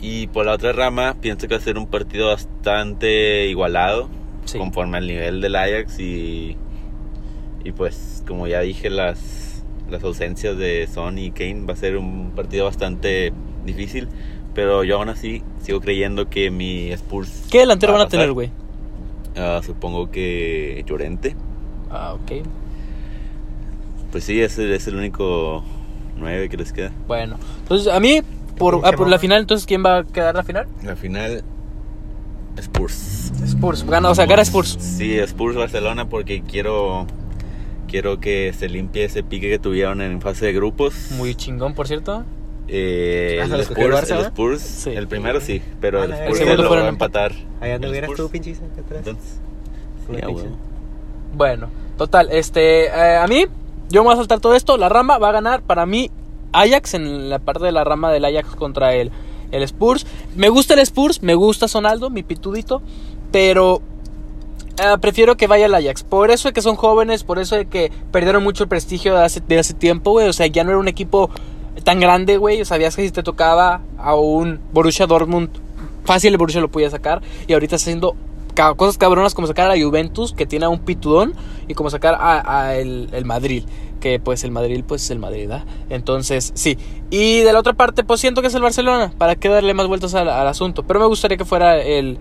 Y 0.00 0.26
por 0.26 0.44
la 0.44 0.52
otra 0.52 0.72
rama, 0.72 1.16
pienso 1.20 1.48
que 1.48 1.54
va 1.54 1.60
a 1.60 1.64
ser 1.64 1.78
un 1.78 1.86
partido 1.86 2.28
bastante 2.28 3.46
igualado, 3.48 4.08
Sí. 4.44 4.58
conforme 4.58 4.98
al 4.98 5.06
nivel 5.06 5.40
del 5.40 5.56
Ajax 5.56 5.98
y, 6.00 6.56
Y 7.64 7.72
pues, 7.72 8.22
como 8.26 8.46
ya 8.46 8.60
dije, 8.60 8.90
las, 8.90 9.64
las 9.90 10.04
ausencias 10.04 10.58
de 10.58 10.86
Son 10.92 11.16
y 11.16 11.30
Kane 11.30 11.64
va 11.66 11.72
a 11.72 11.76
ser 11.76 11.96
un 11.96 12.32
partido 12.32 12.66
bastante 12.66 13.32
difícil. 13.64 14.08
Pero 14.54 14.84
yo 14.84 14.98
aún 14.98 15.08
así 15.08 15.42
sigo 15.62 15.80
creyendo 15.80 16.28
que 16.30 16.50
mi 16.50 16.90
Spurs. 16.92 17.44
¿Qué 17.50 17.60
delantero 17.60 17.92
va 17.92 17.98
van 17.98 18.02
a 18.02 18.06
pasar. 18.06 18.20
tener, 18.20 18.32
güey? 18.32 18.50
Ah, 19.36 19.60
supongo 19.64 20.10
que 20.10 20.84
Llorente. 20.86 21.34
Ah, 21.90 22.14
ok. 22.14 22.46
Pues 24.12 24.24
sí, 24.24 24.40
ese 24.40 24.72
es 24.74 24.86
el 24.86 24.96
único 24.96 25.64
9 26.16 26.48
que 26.48 26.56
les 26.56 26.72
queda. 26.72 26.92
Bueno, 27.08 27.36
entonces 27.58 27.92
a 27.92 27.98
mí, 27.98 28.22
por, 28.56 28.80
ah, 28.84 28.92
por 28.92 29.08
la 29.08 29.18
final, 29.18 29.40
entonces, 29.40 29.66
¿quién 29.66 29.84
va 29.84 29.98
a 29.98 30.04
quedar 30.04 30.36
la 30.36 30.44
final? 30.44 30.68
La 30.84 30.94
final, 30.94 31.42
Spurs. 32.56 33.32
Spurs. 33.44 33.84
Gana, 33.84 34.10
o 34.10 34.14
sea, 34.14 34.26
gana 34.26 34.42
Spurs. 34.42 34.76
Sí, 34.78 35.18
Spurs 35.18 35.56
Barcelona 35.56 36.08
porque 36.08 36.42
quiero 36.42 37.06
quiero 37.88 38.18
que 38.20 38.52
se 38.52 38.68
limpie 38.68 39.04
ese 39.04 39.22
pique 39.22 39.48
que 39.48 39.58
tuvieron 39.58 40.00
en 40.00 40.20
fase 40.20 40.46
de 40.46 40.52
grupos. 40.52 41.10
Muy 41.12 41.34
chingón, 41.34 41.74
por 41.74 41.86
cierto. 41.86 42.24
Eh, 42.68 43.40
Ah, 43.42 43.44
¿se 43.44 43.48
lo 43.50 43.54
el, 43.56 43.60
el 43.60 43.66
Spurs, 43.66 43.94
Barça, 43.94 44.18
el? 44.18 44.24
Spurs, 44.26 44.60
Sí. 44.62 44.90
el 44.90 45.06
primero 45.08 45.40
sí, 45.40 45.60
pero 45.80 46.00
Ah, 46.00 46.04
el 46.04 46.10
no, 46.10 46.16
el 46.16 46.22
Spurs 46.22 46.38
segundo 46.38 46.62
lo 46.62 46.68
fueron 46.68 46.84
va 46.84 46.88
a 46.88 46.92
empatar. 46.92 47.32
Allá 47.60 47.74
el 47.74 47.94
Spurs. 47.94 48.16
tú, 48.16 48.26
atrás. 48.80 48.98
Entonces. 49.06 49.38
Bueno, 51.36 51.68
total, 51.98 52.28
este, 52.30 52.86
eh, 52.86 53.16
a 53.16 53.26
mí, 53.26 53.46
yo 53.90 54.02
me 54.02 54.06
voy 54.06 54.14
a 54.14 54.16
saltar 54.16 54.40
todo 54.40 54.54
esto. 54.54 54.76
La 54.76 54.88
rama 54.88 55.18
va 55.18 55.30
a 55.30 55.32
ganar 55.32 55.62
para 55.62 55.84
mí 55.86 56.10
Ajax 56.52 56.94
en 56.94 57.28
la 57.28 57.38
parte 57.38 57.64
de 57.64 57.72
la 57.72 57.84
rama 57.84 58.12
del 58.12 58.24
Ajax 58.24 58.54
contra 58.54 58.94
el, 58.94 59.10
el 59.50 59.62
Spurs. 59.64 60.06
Me 60.36 60.48
gusta 60.48 60.74
el 60.74 60.80
Spurs, 60.80 61.22
me 61.22 61.34
gusta 61.34 61.66
Sonaldo, 61.68 62.10
mi 62.10 62.22
pitudito, 62.22 62.82
pero 63.32 63.82
eh, 64.78 64.96
prefiero 65.00 65.36
que 65.36 65.46
vaya 65.48 65.66
el 65.66 65.74
Ajax. 65.74 66.04
Por 66.04 66.30
eso 66.30 66.48
de 66.48 66.52
que 66.54 66.62
son 66.62 66.76
jóvenes, 66.76 67.24
por 67.24 67.38
eso 67.38 67.56
de 67.56 67.66
que 67.66 67.90
perdieron 68.12 68.42
mucho 68.44 68.64
el 68.64 68.68
prestigio 68.68 69.14
de 69.16 69.24
hace, 69.24 69.40
de 69.40 69.58
hace 69.58 69.74
tiempo, 69.74 70.12
güey. 70.12 70.28
O 70.28 70.32
sea, 70.32 70.46
ya 70.46 70.62
no 70.64 70.70
era 70.70 70.78
un 70.78 70.88
equipo 70.88 71.30
tan 71.82 72.00
grande, 72.00 72.36
güey. 72.36 72.64
Sabías 72.64 72.96
que 72.96 73.02
si 73.02 73.10
te 73.10 73.22
tocaba 73.22 73.80
a 73.98 74.14
un 74.14 74.60
Borussia 74.72 75.06
Dortmund, 75.06 75.50
fácil 76.04 76.32
el 76.32 76.38
Borussia 76.38 76.60
lo 76.60 76.70
podía 76.70 76.90
sacar. 76.90 77.22
Y 77.46 77.52
ahorita 77.52 77.76
está 77.76 77.88
haciendo 77.88 78.16
cosas 78.76 78.98
cabronas 78.98 79.34
como 79.34 79.48
sacar 79.48 79.70
a 79.70 79.74
la 79.74 79.82
Juventus, 79.82 80.32
que 80.32 80.46
tiene 80.46 80.66
a 80.66 80.68
un 80.68 80.78
pitudón, 80.78 81.34
y 81.66 81.74
como 81.74 81.90
sacar 81.90 82.16
a, 82.20 82.76
el, 82.76 83.08
el 83.12 83.24
Madrid. 83.24 83.64
Que 84.00 84.20
pues 84.20 84.44
el 84.44 84.50
Madrid, 84.50 84.84
pues 84.86 85.02
es 85.02 85.10
el 85.10 85.18
Madrid, 85.18 85.50
¿ah? 85.50 85.64
Entonces, 85.88 86.52
sí. 86.54 86.76
Y 87.10 87.40
de 87.40 87.52
la 87.52 87.58
otra 87.58 87.72
parte, 87.72 88.04
pues 88.04 88.20
siento 88.20 88.42
que 88.42 88.48
es 88.48 88.54
el 88.54 88.62
Barcelona. 88.62 89.12
¿Para 89.16 89.34
qué 89.34 89.48
darle 89.48 89.72
más 89.74 89.86
vueltas 89.86 90.14
al, 90.14 90.28
al 90.28 90.46
asunto? 90.46 90.82
Pero 90.82 91.00
me 91.00 91.06
gustaría 91.06 91.38
que 91.38 91.46
fuera 91.46 91.80
el, 91.80 92.18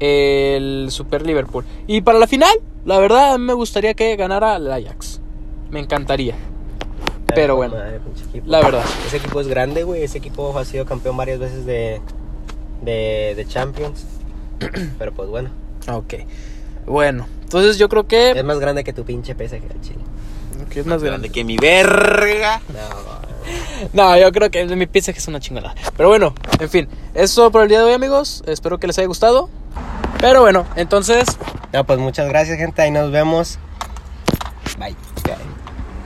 el 0.00 0.88
Super 0.90 1.24
Liverpool. 1.24 1.64
Y 1.86 2.00
para 2.00 2.18
la 2.18 2.26
final, 2.26 2.52
la 2.84 2.98
verdad, 2.98 3.38
me 3.38 3.52
gustaría 3.52 3.94
que 3.94 4.16
ganara 4.16 4.56
el 4.56 4.70
Ajax. 4.70 5.20
Me 5.70 5.78
encantaría. 5.78 6.34
Pero 7.34 7.56
bueno, 7.56 7.74
Madre, 7.76 8.00
la 8.46 8.60
verdad. 8.60 8.84
Ese 9.06 9.16
equipo 9.18 9.40
es 9.40 9.48
grande, 9.48 9.82
güey. 9.84 10.02
Ese 10.02 10.18
equipo 10.18 10.56
ha 10.58 10.64
sido 10.64 10.84
campeón 10.86 11.16
varias 11.16 11.38
veces 11.38 11.66
de, 11.66 12.00
de, 12.82 13.34
de 13.36 13.46
Champions. 13.46 14.04
Pero 14.98 15.12
pues 15.12 15.28
bueno. 15.28 15.50
Ok. 15.88 16.14
Bueno, 16.86 17.26
entonces 17.42 17.78
yo 17.78 17.88
creo 17.88 18.06
que, 18.06 18.30
Es 18.30 18.44
más 18.44 18.58
grande 18.58 18.82
que 18.84 18.92
tu 18.92 19.04
pinche 19.04 19.34
PSG 19.34 19.70
al 19.70 19.80
Chile. 19.80 20.00
que 20.70 20.80
es 20.80 20.86
más 20.86 21.02
grande. 21.02 21.28
grande 21.28 21.28
que 21.30 21.44
mi 21.44 21.56
verga. 21.56 22.60
No, 22.68 23.22
No, 23.92 24.16
yo 24.18 24.30
creo 24.32 24.50
que 24.50 24.64
mi 24.76 24.86
pizza 24.86 25.12
que 25.12 25.18
es 25.18 25.28
una 25.28 25.40
chingada. 25.40 25.74
Pero 25.96 26.08
bueno, 26.08 26.34
en 26.60 26.68
fin, 26.68 26.88
eso 27.14 27.50
por 27.50 27.62
el 27.62 27.68
día 27.68 27.78
de 27.80 27.86
hoy, 27.86 27.92
amigos. 27.92 28.42
Espero 28.46 28.78
que 28.78 28.86
les 28.86 28.98
haya 28.98 29.08
gustado. 29.08 29.48
Pero 30.20 30.40
bueno, 30.40 30.66
entonces, 30.76 31.26
no, 31.72 31.84
pues 31.84 31.98
muchas 31.98 32.28
gracias, 32.28 32.58
gente. 32.58 32.82
Ahí 32.82 32.90
nos 32.92 33.10
vemos. 33.10 33.58
Bye. 34.78 34.96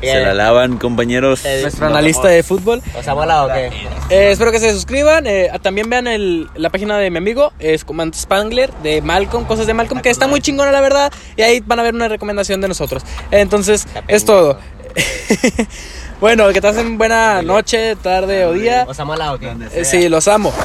Se 0.01 0.21
la 0.21 0.35
lavan, 0.35 0.79
compañeros. 0.79 1.45
Eh, 1.45 1.61
nuestro 1.63 1.87
analista 1.87 2.29
de 2.29 2.43
fútbol. 2.43 2.83
¿Os 2.99 3.07
ha 3.09 3.15
molado 3.15 3.47
o 3.47 3.53
qué? 3.53 3.67
Eh, 4.11 4.31
espero 4.31 4.53
que 4.53 4.61
se 4.61 4.71
suscriban. 4.73 5.27
eh, 5.27 5.51
también 5.63 5.89
vean 5.91 6.07
el- 6.07 6.49
la 6.55 6.71
página 6.71 6.99
de 6.99 7.11
mi 7.11 7.19
amigo, 7.19 7.53
es 7.59 7.85
Comandante 7.85 8.19
Spangler, 8.19 8.73
de 8.83 9.01
Malcolm, 9.03 9.45
cosas 9.47 9.67
de 9.67 9.75
Malcolm, 9.75 10.01
que 10.03 10.11
está 10.11 10.27
muy 10.27 10.41
chingona, 10.41 10.71
la 10.73 10.81
verdad. 10.81 11.13
Y 11.37 11.43
ahí 11.43 11.61
van 11.61 11.81
a 11.81 11.83
ver 11.83 11.95
una 11.95 12.09
recomendación 12.09 12.61
de 12.61 12.69
nosotros. 12.69 13.03
Entonces, 13.31 13.87
es 14.09 14.25
todo. 14.25 14.59
bueno, 16.21 16.49
que 16.53 16.61
te 16.61 16.69
hacen 16.69 16.97
buena 16.99 17.43
noche, 17.43 17.97
tarde 17.97 18.45
o 18.47 18.53
día. 18.53 18.85
¿Os 18.89 18.99
ha 19.01 19.05
molado 19.05 19.35
o 19.35 19.39
qué? 19.39 19.53
Eh, 19.75 19.85
sí, 19.85 20.09
los 20.09 20.29
amo. 20.29 20.53